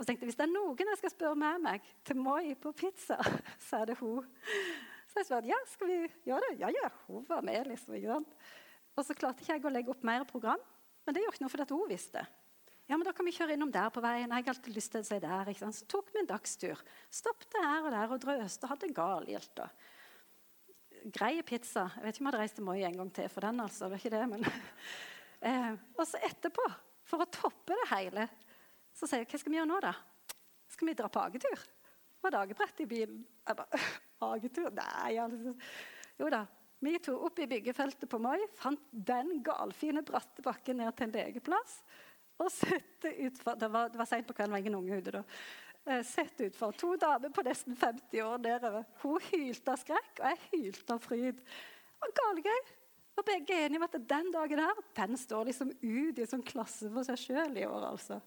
Og 0.00 0.06
så 0.06 0.08
tenkte 0.08 0.24
jeg, 0.24 0.30
Hvis 0.30 0.38
det 0.40 0.46
er 0.46 0.54
noen 0.54 0.90
jeg 0.94 0.96
skal 0.96 1.12
spørre 1.12 1.36
med 1.36 1.60
meg 1.60 1.88
til 2.08 2.16
Moi 2.16 2.54
på 2.56 2.72
pizza, 2.72 3.18
så 3.68 3.82
er 3.82 3.90
det 3.90 3.98
hun. 4.00 4.24
Så 5.10 5.20
jeg 5.20 5.26
svarte 5.28 5.50
ja, 5.50 5.58
skal 5.68 5.90
vi 5.90 5.98
gjøre 6.24 6.46
det. 6.46 6.54
Ja, 6.62 6.70
ja, 6.72 6.88
hun 7.10 7.26
var 7.28 7.44
med. 7.44 7.68
liksom. 7.68 8.24
Og 8.96 9.04
så 9.04 9.16
klarte 9.18 9.44
ikke 9.44 9.58
jeg 9.58 9.66
å 9.68 9.72
legge 9.74 9.92
opp 9.92 10.06
mer 10.08 10.24
program, 10.24 10.62
men 11.04 11.14
det 11.14 11.20
gjorde 11.20 11.36
ikke 11.36 11.44
noe 11.44 11.52
fordi 11.52 11.76
hun 11.76 11.92
visste. 11.92 12.24
Ja, 12.88 12.96
men 12.96 13.04
da 13.04 13.12
kan 13.12 13.28
vi 13.28 13.36
kjøre 13.36 13.58
innom 13.58 13.70
der 13.70 13.92
på 13.92 14.00
veien. 14.00 14.32
Jeg 14.32 14.46
har 14.48 14.54
alltid 14.54 14.74
lyst 14.74 14.94
til 14.96 15.04
å 15.04 15.06
si 15.10 15.20
der. 15.22 15.52
Ikke 15.52 15.66
sant? 15.66 15.76
Så 15.76 15.92
tok 15.92 16.08
vi 16.14 16.24
en 16.24 16.32
dagstur. 16.32 16.80
Stoppet 17.12 17.60
her 17.60 17.84
og 17.84 17.92
der 17.92 18.14
og 18.16 18.24
drøste 18.24 18.70
hadde 18.72 18.88
galgildt. 18.96 19.62
Grei 21.12 21.34
pizza. 21.46 21.90
Jeg 21.98 22.06
vet 22.06 22.16
ikke 22.16 22.24
om 22.24 22.30
jeg 22.30 22.32
hadde 22.32 22.40
reist 22.40 22.56
til 22.58 22.66
Moi 22.66 22.80
en 22.88 23.02
gang 23.04 23.12
til 23.20 23.28
for 23.30 23.44
den. 23.44 23.60
altså, 23.62 23.84
det 23.84 23.92
var 23.92 24.00
ikke 24.00 24.16
det, 24.16 24.24
men... 24.32 24.48
eh, 25.50 25.74
og 25.94 26.08
så 26.08 26.24
etterpå, 26.24 26.66
for 27.12 27.22
å 27.22 27.28
toppe 27.30 27.76
det 27.76 27.90
hele, 27.92 28.26
så 29.00 29.08
sier 29.08 29.22
jeg 29.24 29.30
hva 29.30 29.40
skal 29.40 29.52
vi 29.54 29.56
gjøre 29.56 29.70
nå, 29.70 29.78
da? 29.80 29.94
Skal 30.70 30.90
vi 30.90 30.96
dra 30.98 31.08
på 31.08 31.22
hagetur? 31.24 31.62
Var 32.20 32.34
dagebrett 32.34 32.82
i 32.84 32.88
bilen? 32.88 33.22
Jeg 33.48 33.56
bare, 33.56 33.80
hagetur? 34.26 34.68
Nei, 34.76 35.14
altså. 35.22 35.54
Jo 36.20 36.28
da. 36.32 36.44
Vi 36.80 36.94
tok 37.00 37.24
opp 37.28 37.40
i 37.40 37.48
byggefeltet 37.48 38.08
på 38.08 38.20
Moi, 38.20 38.38
fant 38.56 38.84
den 38.92 39.40
galfine 39.44 40.04
bratte 40.04 40.44
bakken 40.44 40.80
ned 40.80 40.92
til 40.96 41.08
en 41.08 41.16
legeplass. 41.16 41.80
Og 42.40 42.48
sette 42.52 43.12
utfor 43.26 43.58
Det 43.60 43.68
var, 43.72 43.90
var 43.92 44.08
seint 44.08 44.28
på 44.28 44.36
kvelden, 44.36 44.54
var 44.54 44.62
ingen 44.62 44.78
unge 44.78 45.00
ute 45.00 45.12
da. 45.18 45.24
Eh, 45.88 46.02
sett 46.04 46.40
utfor. 46.44 46.72
To 46.80 46.94
damer 47.00 47.32
på 47.32 47.44
nesten 47.44 47.76
50 47.76 48.24
år 48.24 48.40
nedover. 48.44 48.84
Hun 49.00 49.20
hylte 49.30 49.72
av 49.72 49.80
skrekk, 49.80 50.12
og 50.20 50.26
jeg 50.28 50.42
hylte 50.52 50.96
av 50.96 51.04
fryd. 51.04 51.40
Det 51.40 52.04
var 52.04 52.16
galegøy. 52.20 52.60
Og 53.20 53.26
begge 53.28 53.56
er 53.56 53.66
enige 53.66 53.80
om 53.80 53.86
at 53.88 53.96
den 54.12 54.30
dagen 54.32 54.60
her, 54.62 54.84
den 54.96 55.16
står 55.20 55.48
liksom 55.50 55.72
ut 55.82 56.20
i 56.20 56.24
en 56.24 56.30
sånn 56.30 56.44
klasse 56.46 56.88
for 56.92 57.04
seg 57.04 57.20
sjøl 57.20 57.60
i 57.60 57.66
år. 57.68 57.90
altså. 57.90 58.20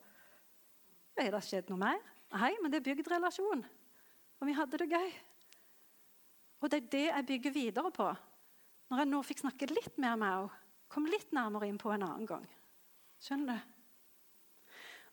Er 1.19 1.31
det 1.33 1.43
skjedd 1.45 1.69
noe 1.69 1.81
mer? 1.81 2.01
Nei, 2.33 2.51
men 2.61 2.73
det 2.73 2.79
er 2.81 2.87
bygd 2.87 3.09
relasjon. 3.13 3.61
Og 4.41 4.49
vi 4.49 4.55
hadde 4.57 4.79
det 4.81 4.89
gøy. 4.89 5.11
Og 6.63 6.71
det 6.71 6.79
er 6.79 6.89
det 6.95 7.05
jeg 7.09 7.27
bygger 7.29 7.53
videre 7.53 7.91
på. 7.93 8.07
Når 8.89 9.03
jeg 9.03 9.09
nå 9.11 9.19
fikk 9.25 9.43
snakke 9.43 9.69
litt 9.69 9.97
mer 10.01 10.17
med 10.17 10.31
henne, 10.31 10.61
kom 10.93 11.07
litt 11.09 11.31
nærmere 11.33 11.67
inn 11.69 11.79
på 11.81 11.91
en 11.93 12.05
annen 12.05 12.27
gang. 12.29 12.43
Skjønner 13.23 13.57
du? 13.57 13.69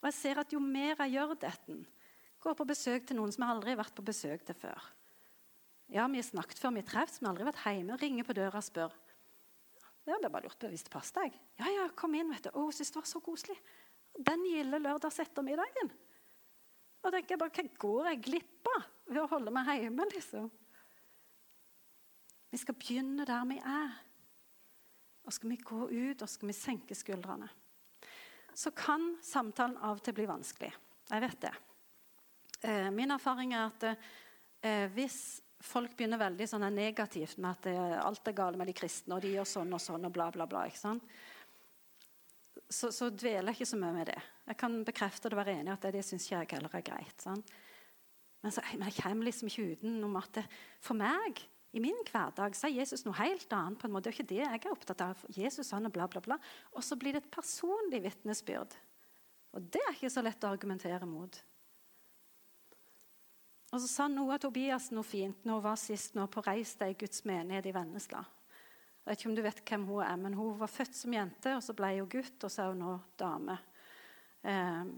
Og 0.01 0.09
jeg 0.09 0.17
ser 0.17 0.41
at 0.41 0.53
jo 0.55 0.61
mer 0.65 0.95
jeg 1.05 1.15
gjør 1.19 1.35
dette, 1.41 1.77
går 2.41 2.57
på 2.57 2.67
besøk 2.69 3.05
til 3.09 3.19
noen 3.19 3.33
som 3.35 3.45
jeg 3.45 3.55
aldri 3.55 3.75
har 3.75 3.83
vært 3.83 3.97
på 3.97 4.05
besøk 4.05 4.45
til 4.49 4.57
før. 4.57 4.89
Ja, 5.91 6.07
Vi 6.07 6.21
har 6.21 6.25
snakket 6.25 6.61
før 6.63 6.73
vi 6.77 6.83
treffes, 6.87 7.21
men 7.21 7.33
aldri 7.33 7.45
vært 7.49 7.65
hjemme. 7.67 7.99
Ringer 8.01 8.25
på 8.25 8.37
døra 8.37 8.63
og 8.63 8.65
spør. 8.65 8.95
Ja, 10.07 10.17
det 10.17 10.29
er 10.29 10.33
bare 10.33 10.47
lurt 10.47 10.59
på 10.59 10.71
hvis 10.71 10.85
det 10.87 10.93
passet 10.93 11.19
deg. 11.19 11.35
Ja, 11.59 11.69
ja, 11.75 11.89
kom 11.99 12.15
inn. 12.15 12.31
vet 12.31 12.47
du. 12.47 12.51
Å, 12.55 12.71
synes 12.73 12.93
det 12.95 13.01
var 13.01 13.09
så 13.11 13.21
koselig. 13.21 13.57
Den 14.21 14.45
gilde 14.45 14.81
lørdagsettermiddagen. 14.83 15.91
Og 17.01 17.15
tenker 17.15 17.35
jeg 17.35 17.41
bare, 17.41 17.55
Hva 17.57 17.79
går 17.85 18.09
jeg 18.11 18.23
glipp 18.27 18.71
av 18.75 18.83
ved 19.09 19.23
å 19.23 19.31
holde 19.31 19.55
meg 19.55 19.71
hjemme? 19.81 20.07
liksom? 20.13 20.51
Vi 22.51 22.59
skal 22.59 22.77
begynne 22.77 23.25
der 23.25 23.49
vi 23.49 23.59
er. 23.63 23.97
Og 25.25 25.33
skal 25.33 25.53
vi 25.53 25.57
gå 25.57 25.87
ut 25.89 26.23
og 26.23 26.29
skal 26.29 26.51
vi 26.51 26.57
senke 26.57 26.97
skuldrene. 26.99 27.49
Så 28.55 28.73
kan 28.77 29.15
samtalen 29.23 29.79
av 29.79 30.01
og 30.01 30.05
til 30.05 30.17
bli 30.17 30.27
vanskelig. 30.29 30.73
Jeg 31.11 31.23
vet 31.23 31.45
det. 31.47 31.53
Eh, 32.67 32.91
min 32.93 33.15
erfaring 33.15 33.55
er 33.55 33.69
at 33.69 33.87
eh, 33.89 34.89
hvis 34.93 35.41
folk 35.61 35.95
begynner 35.97 36.21
veldig 36.21 36.49
sånn 36.49 36.67
negativt 36.75 37.39
med 37.41 37.53
at 37.53 37.69
eh, 37.71 37.97
alt 38.01 38.29
er 38.29 38.37
galt 38.37 38.59
med 38.59 38.69
de 38.69 38.75
kristne, 38.77 39.17
og 39.17 39.25
de 39.25 39.35
gjør 39.37 39.49
sånn 39.49 39.77
og 39.77 39.83
sånn, 39.83 40.05
og 40.09 40.13
bla, 40.13 40.29
bla, 40.35 40.49
bla, 40.51 40.67
ikke 40.69 40.83
sant? 40.83 41.15
Så, 42.71 42.93
så 42.95 43.09
dveler 43.11 43.51
jeg 43.51 43.61
ikke 43.61 43.71
så 43.73 43.79
mye 43.81 43.95
med 43.97 44.11
det. 44.13 44.19
Jeg 44.47 44.59
kan 44.61 44.77
bekrefte 44.87 45.31
det 45.31 45.39
være 45.39 45.57
enig 45.59 45.73
i 45.73 45.75
at 45.75 45.87
det, 45.87 45.97
det 45.99 46.05
syns 46.07 46.29
jeg 46.31 46.51
heller 46.53 46.77
er 46.79 46.85
greit. 46.87 47.17
Sånn. 47.19 47.43
Men, 48.41 48.55
så, 48.55 48.63
men 48.73 48.87
jeg 48.89 49.03
kommer 49.03 49.27
liksom 49.27 49.51
ikke 49.51 49.73
utenom 49.75 50.15
at 50.21 50.39
det, 50.39 50.45
for 50.81 50.99
meg 50.99 51.43
i 51.71 51.83
min 51.83 51.99
hverdag 52.09 52.57
så 52.59 52.67
er 52.67 52.81
Jesus 52.81 53.05
noe 53.07 53.19
helt 53.21 53.53
annet. 53.55 53.79
på 53.79 53.87
en 53.87 53.95
måte. 53.95 54.09
Det 54.09 54.15
er 54.15 54.19
ikke 54.19 54.31
det 54.33 54.41
jeg 54.43 54.63
er 54.63 54.73
opptatt 54.73 55.05
av. 55.05 55.27
Jesus 55.37 55.71
han 55.75 55.87
og 55.87 55.95
bla, 55.95 56.09
bla, 56.11 56.23
bla. 56.25 56.39
Og 56.75 56.83
så 56.87 56.99
blir 56.99 57.15
det 57.15 57.25
et 57.25 57.31
personlig 57.35 58.03
vitnesbyrd. 58.07 58.75
Og 59.55 59.71
det 59.75 59.83
er 59.83 59.95
ikke 59.95 60.11
så 60.11 60.23
lett 60.23 60.47
å 60.47 60.51
argumentere 60.51 61.07
mot. 61.07 61.39
Og 63.71 63.79
så 63.79 63.87
sa 63.87 64.09
Noah 64.11 64.41
Tobias 64.43 64.89
noe 64.91 65.07
fint 65.07 65.45
når 65.47 65.61
hun 65.61 65.67
var 65.69 65.79
sist 65.79 66.17
nå 66.19 66.27
på 66.31 66.43
Reis 66.43 66.75
deg 66.79 66.97
Guds 66.99 67.23
menighet 67.27 67.71
i 67.71 67.75
Vennesla. 67.75 68.25
Jeg 69.01 69.11
vet 69.11 69.21
ikke 69.21 69.31
om 69.31 69.37
du 69.37 69.43
vet 69.43 69.63
hvem 69.71 69.87
hun 69.89 70.03
er, 70.05 70.17
men 70.21 70.35
hun 70.37 70.59
var 70.61 70.71
født 70.71 70.97
som 70.97 71.15
jente, 71.17 71.55
og 71.57 71.63
så 71.65 71.75
ble 71.77 71.95
hun 71.97 72.11
gutt, 72.13 72.37
og 72.45 72.53
så 72.53 72.63
er 72.63 72.75
hun 72.75 72.83
nå 72.85 72.97
dame. 73.19 73.57
Eh, 74.45 74.91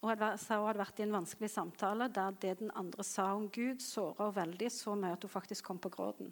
og 0.00 0.08
hun 0.08 0.22
hadde 0.22 0.78
vært 0.78 1.00
i 1.02 1.04
en 1.04 1.16
vanskelig 1.18 1.50
samtale 1.52 2.06
der 2.08 2.36
det 2.40 2.54
den 2.62 2.70
andre 2.78 3.04
sa 3.04 3.32
om 3.36 3.50
Gud, 3.52 3.82
såra 3.84 4.30
henne 4.30 4.38
veldig 4.38 4.70
så 4.72 4.94
mye 4.96 5.18
at 5.18 5.26
hun 5.26 5.32
faktisk 5.32 5.66
kom 5.66 5.80
på 5.82 5.92
gråten. 5.92 6.30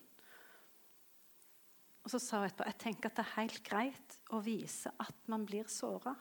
Og 2.07 2.15
så 2.15 2.21
sa 2.23 2.41
hun 2.41 2.49
etterpå 2.49 2.71
jeg 2.71 2.81
tenker 2.81 3.11
at 3.11 3.19
det 3.19 3.27
er 3.27 3.37
helt 3.43 3.61
greit 3.67 4.19
å 4.33 4.41
vise 4.41 4.93
at 5.05 5.29
man 5.29 5.45
blir 5.45 5.69
såra. 5.69 6.15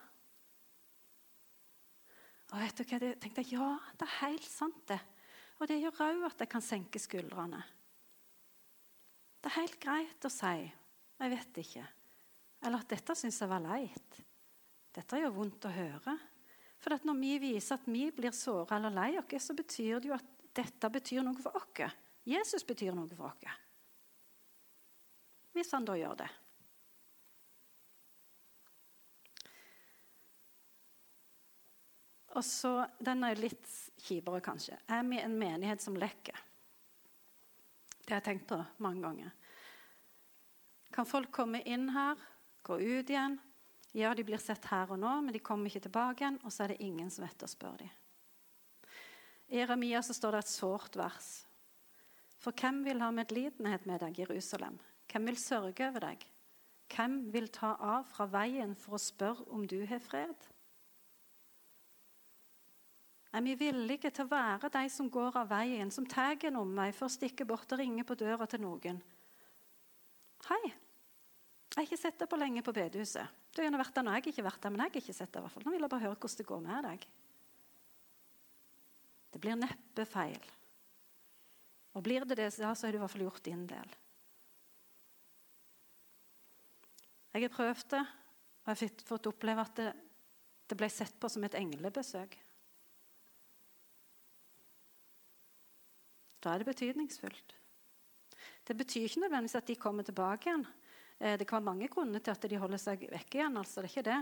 Og 2.52 2.60
vet 2.60 2.80
du 2.80 2.84
hva, 2.84 3.00
jeg 3.00 3.20
tenkte 3.24 3.46
ja, 3.48 3.70
det 3.96 4.08
er 4.08 4.20
helt 4.26 4.48
sant, 4.48 4.84
det. 4.92 5.00
Og 5.58 5.72
det 5.72 5.80
gjør 5.80 6.04
òg 6.04 6.28
at 6.28 6.44
jeg 6.44 6.52
kan 6.52 6.64
senke 6.64 7.00
skuldrene. 7.02 7.64
Det 9.48 9.54
er 9.54 9.62
helt 9.62 9.80
greit 9.80 10.26
å 10.28 10.30
si 10.30 10.58
'jeg 10.68 11.32
vet 11.32 11.58
ikke', 11.62 11.88
eller 12.68 12.80
at 12.80 12.90
'dette 12.90 13.16
syns 13.16 13.40
jeg 13.40 13.48
var 13.48 13.62
leit'. 13.64 14.18
Dette 14.92 15.20
gjør 15.22 15.32
vondt 15.32 15.66
å 15.66 15.72
høre. 15.72 16.18
For 16.78 16.90
når 16.92 17.16
vi 17.22 17.38
viser 17.40 17.76
at 17.76 17.86
vi 17.88 18.12
blir 18.12 18.32
såra 18.32 18.76
eller 18.76 18.90
lei 18.90 19.18
oss, 19.18 19.44
så 19.44 19.56
betyr 19.56 20.02
det 20.02 20.10
jo 20.10 20.14
at 20.14 20.26
dette 20.54 20.90
betyr 20.90 21.24
noe 21.24 21.40
for 21.40 21.56
oss. 21.56 21.96
Jesus 22.26 22.64
betyr 22.64 22.92
noe 22.94 23.08
for 23.08 23.28
oss. 23.28 23.56
Hvis 25.54 25.72
han 25.72 25.86
da 25.86 25.96
gjør 25.96 26.18
det. 26.18 26.30
Og 32.36 32.44
så, 32.44 32.86
Den 33.00 33.24
er 33.24 33.36
litt 33.36 33.66
kjipere, 33.98 34.42
kanskje. 34.42 34.78
Er 34.90 35.04
vi 35.04 35.22
en 35.22 35.40
menighet 35.40 35.82
som 35.82 35.96
lekker? 35.96 36.36
Det 38.08 38.14
har 38.16 38.22
jeg 38.22 38.38
tenkt 38.38 38.48
på 38.48 38.58
mange 38.80 39.04
ganger. 39.04 39.37
Kan 40.98 41.06
folk 41.06 41.30
komme 41.30 41.62
inn 41.70 41.92
her, 41.94 42.18
gå 42.66 42.80
ut 42.82 43.12
igjen, 43.14 43.36
ja, 43.94 44.16
de 44.18 44.24
blir 44.26 44.42
sett 44.42 44.66
her 44.72 44.90
og 44.90 44.98
nå, 44.98 45.12
men 45.22 45.36
de 45.36 45.42
kommer 45.46 45.70
ikke 45.70 45.84
tilbake 45.86 46.24
igjen, 46.24 46.40
og 46.42 46.54
så 46.54 46.64
er 46.66 46.74
det 46.74 46.84
ingen 46.86 47.12
som 47.14 47.26
etterspør 47.28 47.76
dem. 47.84 47.92
I 49.54 49.62
Jeremia 49.62 50.02
så 50.02 50.16
står 50.18 50.34
det 50.34 50.40
et 50.42 50.52
sårt 50.52 50.98
vers. 50.98 51.28
For 52.42 52.50
hvem 52.58 52.82
vil 52.88 53.04
ha 53.06 53.12
medlidenhet 53.14 53.86
med 53.86 54.02
deg, 54.02 54.18
Jerusalem? 54.24 54.80
Hvem 55.12 55.30
vil 55.30 55.38
sørge 55.38 55.86
over 55.86 56.04
deg? 56.04 56.26
Hvem 56.96 57.20
vil 57.34 57.50
ta 57.54 57.76
av 57.78 58.08
fra 58.10 58.26
veien 58.34 58.74
for 58.78 58.98
å 58.98 59.02
spørre 59.02 59.46
om 59.54 59.68
du 59.70 59.80
har 59.86 60.02
fred? 60.02 60.50
Er 63.38 63.46
vi 63.46 63.54
villige 63.60 64.10
til 64.10 64.26
å 64.26 64.32
være 64.34 64.74
de 64.74 64.84
som 64.90 65.14
går 65.14 65.38
av 65.44 65.54
veien, 65.54 65.94
som 65.94 66.10
tar 66.10 66.42
en 66.50 66.60
omvei 66.64 66.90
for 66.90 67.06
å 67.06 67.16
stikke 67.20 67.46
bort 67.46 67.70
og 67.70 67.84
ringe 67.84 68.06
på 68.08 68.18
døra 68.18 68.50
til 68.50 68.66
noen? 68.66 69.02
Hei, 70.48 70.74
jeg 71.78 71.86
har 71.86 71.92
ikke 71.92 72.02
sett 72.02 72.18
deg 72.18 72.30
på 72.32 72.38
lenge 72.42 72.62
på 72.66 72.74
bedehuset. 72.74 73.34
Du 73.54 73.60
har 73.60 73.68
gjerne 73.68 73.78
vært 73.78 73.94
der 73.94 74.06
når 74.08 74.16
jeg 74.18 74.24
ikke 74.24 74.40
har 74.40 74.46
vært 74.48 74.64
der, 74.64 74.72
men 74.74 74.82
jeg 74.82 74.90
har 74.90 75.02
ikke 75.04 75.14
sett 75.14 75.30
deg 75.36 75.44
hvert 75.44 75.54
fall. 75.54 75.66
Nå 75.68 75.74
vil 75.76 75.84
jeg 75.86 75.92
bare 75.92 76.04
høre 76.08 76.16
hvordan 76.18 76.40
det 76.40 76.46
går 76.50 76.64
med 76.64 76.88
deg. 76.88 77.04
Det 79.36 79.42
blir 79.44 79.60
neppe 79.62 80.06
feil. 80.10 80.48
Og 81.94 82.02
blir 82.08 82.26
det 82.26 82.38
det, 82.40 82.48
så 82.58 82.72
har 82.74 82.96
du 82.96 82.98
i 82.98 83.02
hvert 83.04 83.14
fall 83.14 83.26
gjort 83.28 83.44
din 83.46 83.62
del. 83.70 83.94
Jeg 87.38 87.46
har 87.46 87.54
prøvd 87.54 87.86
det, 87.94 88.02
og 88.02 88.74
jeg 88.74 88.82
har 88.82 89.06
fått 89.12 89.30
oppleve 89.30 89.68
at 89.70 89.78
det, 89.78 89.94
det 90.74 90.80
ble 90.82 90.90
sett 90.90 91.14
på 91.22 91.30
som 91.30 91.46
et 91.46 91.60
englebesøk. 91.62 92.34
Da 96.42 96.56
er 96.56 96.66
det 96.66 96.72
betydningsfullt. 96.72 97.54
Det 98.66 98.76
betyr 98.82 99.06
ikke 99.06 99.28
nødvendigvis 99.28 99.62
at 99.62 99.70
de 99.70 99.78
kommer 99.78 100.10
tilbake 100.10 100.50
igjen. 100.50 100.66
Eh, 101.20 101.38
det 101.38 101.48
kan 101.48 101.60
være 101.60 101.70
mange 101.72 101.90
grunner 101.92 102.24
til 102.24 102.36
at 102.36 102.48
de 102.50 102.62
holder 102.62 102.82
seg 102.82 103.08
vekk 103.12 103.40
igjen. 103.40 103.58
altså 103.58 103.82
det 103.82 103.90
er 103.90 103.94
ikke 103.94 104.10
det. 104.10 104.22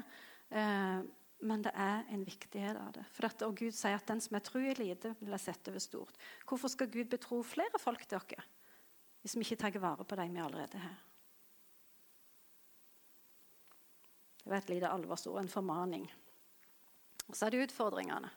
Eh, 0.56 1.00
men 1.46 1.64
det 1.66 1.72
er 1.76 2.06
en 2.16 2.24
viktighet 2.26 2.78
av 2.80 2.94
det. 2.96 3.04
For 3.14 3.28
at, 3.28 3.42
og 3.44 3.58
Gud 3.60 3.76
sier 3.76 3.98
at 3.98 4.08
den 4.08 4.22
som 4.24 4.38
er 4.38 4.46
tro 4.46 4.62
i 4.62 4.76
lite, 4.78 5.16
vil 5.20 5.36
jeg 5.36 5.44
sette 5.44 5.74
over 5.74 5.84
stort. 5.84 6.22
Hvorfor 6.48 6.72
skal 6.72 6.92
Gud 6.92 7.10
betro 7.12 7.42
flere 7.44 7.82
folk 7.82 8.06
til 8.08 8.20
dere 8.20 8.48
hvis 9.26 9.34
vi 9.40 9.42
ikke 9.42 9.58
tar 9.58 9.78
vare 9.82 10.06
på 10.06 10.16
dem 10.20 10.36
vi 10.38 10.42
allerede 10.44 10.78
har? 10.78 10.98
Det 14.44 14.52
var 14.52 14.62
et 14.62 14.70
lite 14.70 14.90
alvorsord, 14.94 15.40
en 15.42 15.50
formaning. 15.50 16.04
Og 17.26 17.34
så 17.34 17.48
er 17.48 17.56
det 17.56 17.64
utfordringene. 17.66 18.30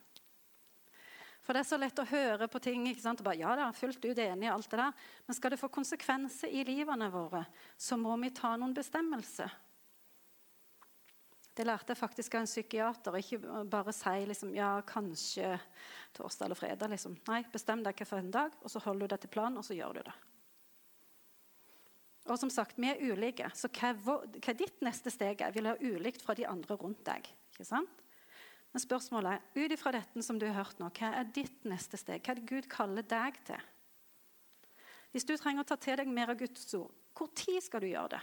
For 1.48 1.56
det 1.56 1.62
er 1.62 1.68
så 1.70 1.76
lett 1.80 2.00
å 2.02 2.04
høre 2.04 2.44
på 2.52 2.60
ting. 2.60 2.82
ikke 2.90 3.00
sant? 3.00 3.22
Og 3.22 3.24
bare, 3.24 3.38
ja, 3.40 3.54
er 3.56 3.72
fullt 3.72 4.02
ut 4.04 4.18
enig 4.20 4.44
i 4.44 4.50
alt 4.52 4.68
det 4.68 4.76
der. 4.76 5.04
Men 5.24 5.36
skal 5.38 5.54
det 5.54 5.56
få 5.56 5.70
konsekvenser 5.72 6.52
i 6.52 6.60
livene 6.68 7.06
våre, 7.08 7.40
så 7.80 7.96
må 7.96 8.18
vi 8.20 8.28
ta 8.36 8.50
noen 8.60 8.74
bestemmelser. 8.76 9.54
Det 11.56 11.64
lærte 11.64 11.94
jeg 11.94 11.98
faktisk 12.02 12.36
av 12.36 12.44
en 12.44 12.50
psykiater. 12.50 13.16
Ikke 13.16 13.62
bare 13.64 13.94
si 13.96 14.26
liksom, 14.28 14.50
ja, 14.58 14.74
kanskje 14.84 15.54
torsdag 16.18 16.50
eller 16.50 16.60
fredag. 16.60 16.92
Liksom. 16.92 17.16
Nei, 17.30 17.40
bestem 17.48 17.80
deg 17.86 18.02
for 18.04 18.20
en 18.20 18.28
dag, 18.36 18.58
og 18.60 18.68
så 18.68 18.84
holder 18.84 19.08
du 19.08 19.14
deg 19.14 19.22
til 19.24 19.32
planen, 19.38 19.56
og 19.56 19.64
så 19.64 19.78
gjør 19.78 19.96
du 19.96 20.02
det. 20.10 20.14
Og 22.28 22.36
som 22.36 22.52
sagt, 22.52 22.76
Vi 22.76 22.92
er 22.92 23.00
ulike, 23.08 23.48
så 23.56 23.72
hva, 23.72 23.94
hva 23.96 24.52
ditt 24.52 24.84
neste 24.84 25.08
steg 25.08 25.40
er, 25.40 25.56
vil 25.56 25.72
være 25.72 25.96
ulikt 25.96 26.20
fra 26.20 26.36
de 26.36 26.44
andre 26.44 26.76
rundt 26.76 27.00
deg. 27.08 27.32
ikke 27.56 27.70
sant? 27.72 28.04
Men 28.78 28.84
spørsmålet 28.84 29.32
er, 29.32 29.46
ut 29.58 29.72
ifra 29.74 29.90
dette 29.90 30.22
som 30.22 30.36
du 30.38 30.44
har 30.46 30.60
hørt 30.60 30.78
nå, 30.78 30.86
hva 30.94 31.08
er 31.18 31.30
ditt 31.34 31.64
neste 31.66 31.98
steg? 31.98 32.20
Hva 32.22 32.30
er 32.30 32.38
det 32.38 32.46
Gud 32.46 32.66
kaller 32.70 33.02
deg 33.02 33.34
til? 33.48 33.62
Hvis 35.10 35.24
du 35.26 35.32
trenger 35.34 35.64
å 35.64 35.66
ta 35.66 35.74
til 35.82 35.96
deg 35.98 36.10
mer 36.14 36.30
av 36.30 36.36
Guds 36.38 36.68
ord, 36.78 36.92
hvor 37.10 37.32
tid 37.34 37.56
skal 37.64 37.82
du 37.82 37.88
gjøre 37.88 38.12
det? 38.12 38.20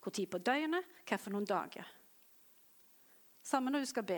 Hvor 0.00 0.14
tid 0.16 0.30
på 0.32 0.38
døgnet? 0.40 0.94
Hva 1.04 1.18
for 1.20 1.34
noen 1.34 1.44
dager? 1.50 1.90
Samme 3.44 3.68
når 3.74 3.84
du 3.84 3.88
skal 3.90 4.06
be. 4.08 4.16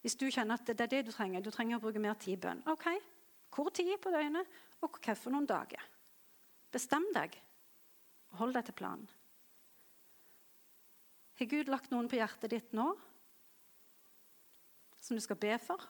Hvis 0.00 0.16
du 0.16 0.24
kjenner 0.30 0.56
at 0.56 0.64
det 0.70 0.86
er 0.86 0.92
det 0.94 1.00
du 1.04 1.12
trenger, 1.12 1.44
du 1.44 1.52
trenger 1.52 1.76
å 1.76 1.84
bruke 1.84 2.00
mer 2.00 2.16
tid 2.16 2.38
i 2.38 2.42
bønn. 2.46 2.62
Ok, 2.72 2.88
Hvor 3.52 3.68
tid 3.68 3.98
på 4.00 4.14
døgnet, 4.14 4.48
og 4.80 4.96
hva 4.96 5.16
for 5.18 5.34
noen 5.34 5.50
dager? 5.50 5.84
Bestem 6.72 7.04
deg. 7.12 7.36
Hold 8.40 8.56
deg 8.56 8.64
til 8.70 8.78
planen. 8.80 9.12
Har 11.36 11.52
Gud 11.52 11.68
lagt 11.68 11.92
noen 11.92 12.08
på 12.08 12.16
hjertet 12.16 12.56
ditt 12.56 12.72
nå 12.72 12.94
som 15.06 15.16
du 15.16 15.22
skal 15.22 15.38
be 15.40 15.54
for? 15.62 15.82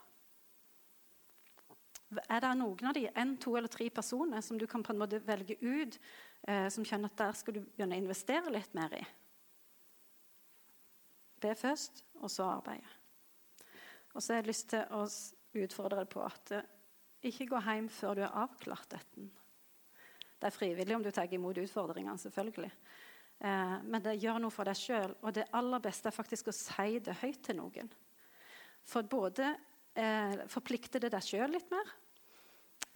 Er 2.31 2.43
det 2.43 2.53
noen 2.61 2.87
av 2.87 2.95
de, 2.95 3.07
en, 3.19 3.35
to 3.43 3.57
eller 3.59 3.71
tre 3.73 3.89
personer 3.91 4.45
som 4.45 4.59
du 4.59 4.67
kan 4.71 4.85
på 4.87 4.93
en 4.95 5.01
måte 5.01 5.19
velge 5.27 5.57
ut, 5.61 5.97
eh, 6.47 6.69
som 6.71 6.85
kjenner 6.87 7.11
at 7.11 7.19
der 7.19 7.39
skal 7.39 7.57
du 7.57 7.65
begynne 7.65 7.99
å 7.99 8.05
investere 8.05 8.53
litt 8.55 8.77
mer 8.79 8.95
i? 8.95 9.03
Be 11.43 11.53
først, 11.59 12.05
og 12.23 12.31
så 12.33 12.47
arbeide. 12.49 12.95
Og 14.15 14.23
så 14.23 14.33
har 14.33 14.41
jeg 14.41 14.49
lyst 14.53 14.71
til 14.71 14.87
å 14.97 15.03
utfordre 15.65 16.05
deg 16.05 16.13
på 16.13 16.23
at 16.25 16.55
eh, 16.57 16.71
ikke 17.27 17.49
gå 17.51 17.65
hjem 17.67 17.91
før 17.91 18.17
du 18.17 18.23
har 18.23 18.39
avklart 18.45 18.95
dette. 18.95 19.27
Det 20.37 20.49
er 20.49 20.55
frivillig 20.55 20.95
om 20.97 21.05
du 21.05 21.11
tar 21.11 21.33
imot 21.33 21.59
utfordringene, 21.59 22.21
selvfølgelig. 22.23 22.71
Eh, 23.41 23.77
men 23.83 24.05
det 24.05 24.19
gjør 24.23 24.41
noe 24.45 24.55
for 24.55 24.69
deg 24.69 24.79
sjøl. 24.79 25.19
Og 25.27 25.35
det 25.37 25.49
aller 25.59 25.83
beste 25.83 26.13
er 26.13 26.17
faktisk 26.17 26.53
å 26.53 26.57
si 26.57 27.01
det 27.03 27.19
høyt 27.25 27.43
til 27.49 27.59
noen. 27.59 27.91
For 28.87 29.07
både 29.11 29.53
eh, 29.99 30.45
forplikter 30.51 31.03
det 31.03 31.11
deg 31.15 31.25
sjøl 31.25 31.57
litt 31.57 31.71
mer. 31.73 31.89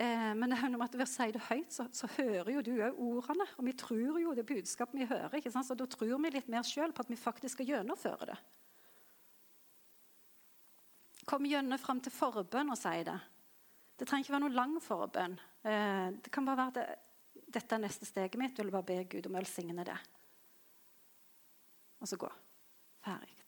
Eh, 0.01 0.31
men 0.39 0.49
det 0.49 0.57
er 0.57 0.73
om 0.73 0.85
at 0.85 0.95
ved 0.97 1.05
å 1.05 1.11
si 1.11 1.27
det 1.35 1.43
høyt, 1.49 1.75
så, 1.75 1.85
så 1.93 2.09
hører 2.15 2.53
jo 2.55 2.63
du 2.65 2.73
òg 2.79 3.01
ordene. 3.05 3.47
Og 3.59 3.67
vi 3.67 3.75
tror 3.77 4.21
jo 4.23 4.37
det 4.37 4.47
budskapet 4.49 4.97
vi 4.97 5.09
hører. 5.11 5.37
ikke 5.37 5.53
sant? 5.53 5.69
Så 5.69 5.77
da 5.77 5.89
tror 5.91 6.15
vi 6.15 6.33
litt 6.33 6.49
mer 6.53 6.65
sjøl 6.67 6.95
på 6.95 7.05
at 7.05 7.13
vi 7.13 7.19
faktisk 7.21 7.59
skal 7.59 7.75
gjennomføre 7.75 8.31
det. 8.31 8.39
Kom 11.29 11.45
gjennom 11.47 11.79
fram 11.79 12.01
til 12.03 12.15
forbønn 12.15 12.73
og 12.73 12.81
si 12.81 12.97
det. 13.07 13.19
Det 14.01 14.09
trenger 14.09 14.25
ikke 14.25 14.37
være 14.39 14.47
noe 14.47 14.57
lang 14.57 14.79
forbønn. 14.81 15.37
Eh, 15.69 16.07
det 16.17 16.33
kan 16.33 16.49
bare 16.49 16.63
være 16.63 16.73
at 16.73 16.81
det, 16.81 17.45
dette 17.59 17.77
er 17.77 17.85
neste 17.85 18.09
steget 18.09 18.41
mitt. 18.41 18.57
Jeg 18.57 18.67
vil 18.67 18.75
bare 18.79 18.89
be 18.89 19.03
Gud 19.11 19.29
om 19.29 19.37
å 19.37 19.43
velsigne 19.43 19.85
det. 19.85 19.99
Og 22.01 22.09
så 22.09 22.17
gå. 22.17 22.33
Ferdig. 23.05 23.40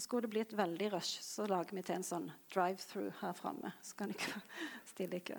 Og 0.00 0.04
Skulle 0.04 0.24
det 0.24 0.32
bli 0.32 0.40
et 0.40 0.52
veldig 0.56 0.86
rush, 0.94 1.20
så 1.20 1.44
lager 1.44 1.76
vi 1.76 1.82
til 1.84 1.98
en 1.98 2.04
sånn 2.06 2.28
drive-through 2.54 3.18
her 3.20 3.34
framme. 3.36 3.68
Så 3.84 3.98
kan 3.98 4.14
dere 4.14 4.38
stille 4.88 5.18
i 5.18 5.24
kø. 5.28 5.34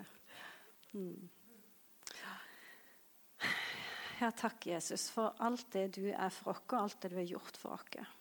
Mm. 0.93 1.29
Ja, 4.19 4.27
takk, 4.37 4.67
Jesus, 4.69 5.07
for 5.09 5.33
alt 5.41 5.65
det 5.73 5.87
du 5.95 6.03
er 6.11 6.29
for 6.29 6.51
oss, 6.53 6.59
og 6.67 6.75
alt 6.77 6.99
det 7.01 7.09
du 7.09 7.15
har 7.17 7.25
gjort 7.25 7.57
for 7.57 7.73
oss. 7.73 8.11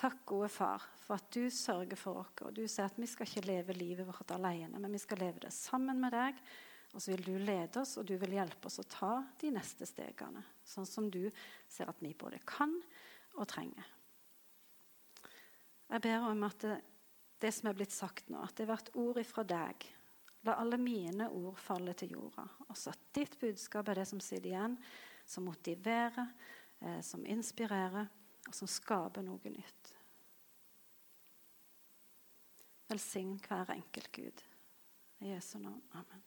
Takk, 0.00 0.22
gode 0.24 0.48
far, 0.54 0.86
for 1.02 1.20
at 1.20 1.28
du 1.36 1.50
sørger 1.52 2.00
for 2.00 2.22
oss. 2.22 2.32
Og 2.46 2.56
du 2.56 2.62
sier 2.64 2.88
at 2.88 2.96
vi 2.96 3.08
skal 3.12 3.28
ikke 3.28 3.44
leve 3.44 3.76
livet 3.76 4.08
vårt 4.08 4.32
alene, 4.32 4.80
men 4.80 4.96
vi 4.96 5.02
skal 5.04 5.20
leve 5.20 5.44
det 5.44 5.52
sammen 5.52 6.00
med 6.00 6.16
deg. 6.16 6.40
Og 6.94 7.04
så 7.04 7.12
vil 7.12 7.26
du 7.28 7.36
lede 7.44 7.82
oss, 7.82 7.98
og 8.00 8.08
du 8.08 8.14
vil 8.24 8.38
hjelpe 8.38 8.72
oss 8.72 8.80
å 8.80 8.86
ta 8.88 9.12
de 9.36 9.52
neste 9.52 9.84
stegene. 9.84 10.46
Sånn 10.64 10.88
som 10.88 11.12
du 11.12 11.26
ser 11.68 11.92
at 11.92 12.00
vi 12.00 12.16
både 12.16 12.40
kan 12.48 12.72
og 13.36 13.44
trenger. 13.52 13.92
Jeg 15.86 16.02
ber 16.02 16.26
om 16.26 16.42
at 16.46 16.64
det, 16.64 16.76
det 17.42 17.52
som 17.54 17.70
er 17.70 17.76
blitt 17.78 17.94
sagt 17.94 18.30
nå, 18.32 18.40
at 18.42 18.56
det 18.58 18.66
blir 18.68 18.98
ord 19.02 19.20
ifra 19.22 19.44
deg. 19.46 19.86
La 20.46 20.56
alle 20.62 20.78
mine 20.78 21.28
ord 21.34 21.58
falle 21.58 21.94
til 21.98 22.14
jorda. 22.16 22.46
Også 22.70 22.92
at 22.92 23.08
ditt 23.16 23.38
budskap 23.40 23.88
er 23.90 24.00
det 24.00 24.06
som 24.10 24.22
sitter 24.22 24.50
igjen, 24.52 24.76
som 25.26 25.46
motiverer, 25.48 26.32
eh, 26.80 27.00
som 27.02 27.26
inspirerer, 27.26 28.06
og 28.46 28.54
som 28.54 28.70
skaper 28.70 29.26
noe 29.26 29.50
nytt. 29.50 29.92
Velsign 32.86 33.34
hver 33.42 33.74
enkelt 33.74 34.12
Gud. 34.14 34.46
I 35.18 35.34
Jesu 35.34 35.58
navn. 35.58 35.82
Amen. 35.98 36.25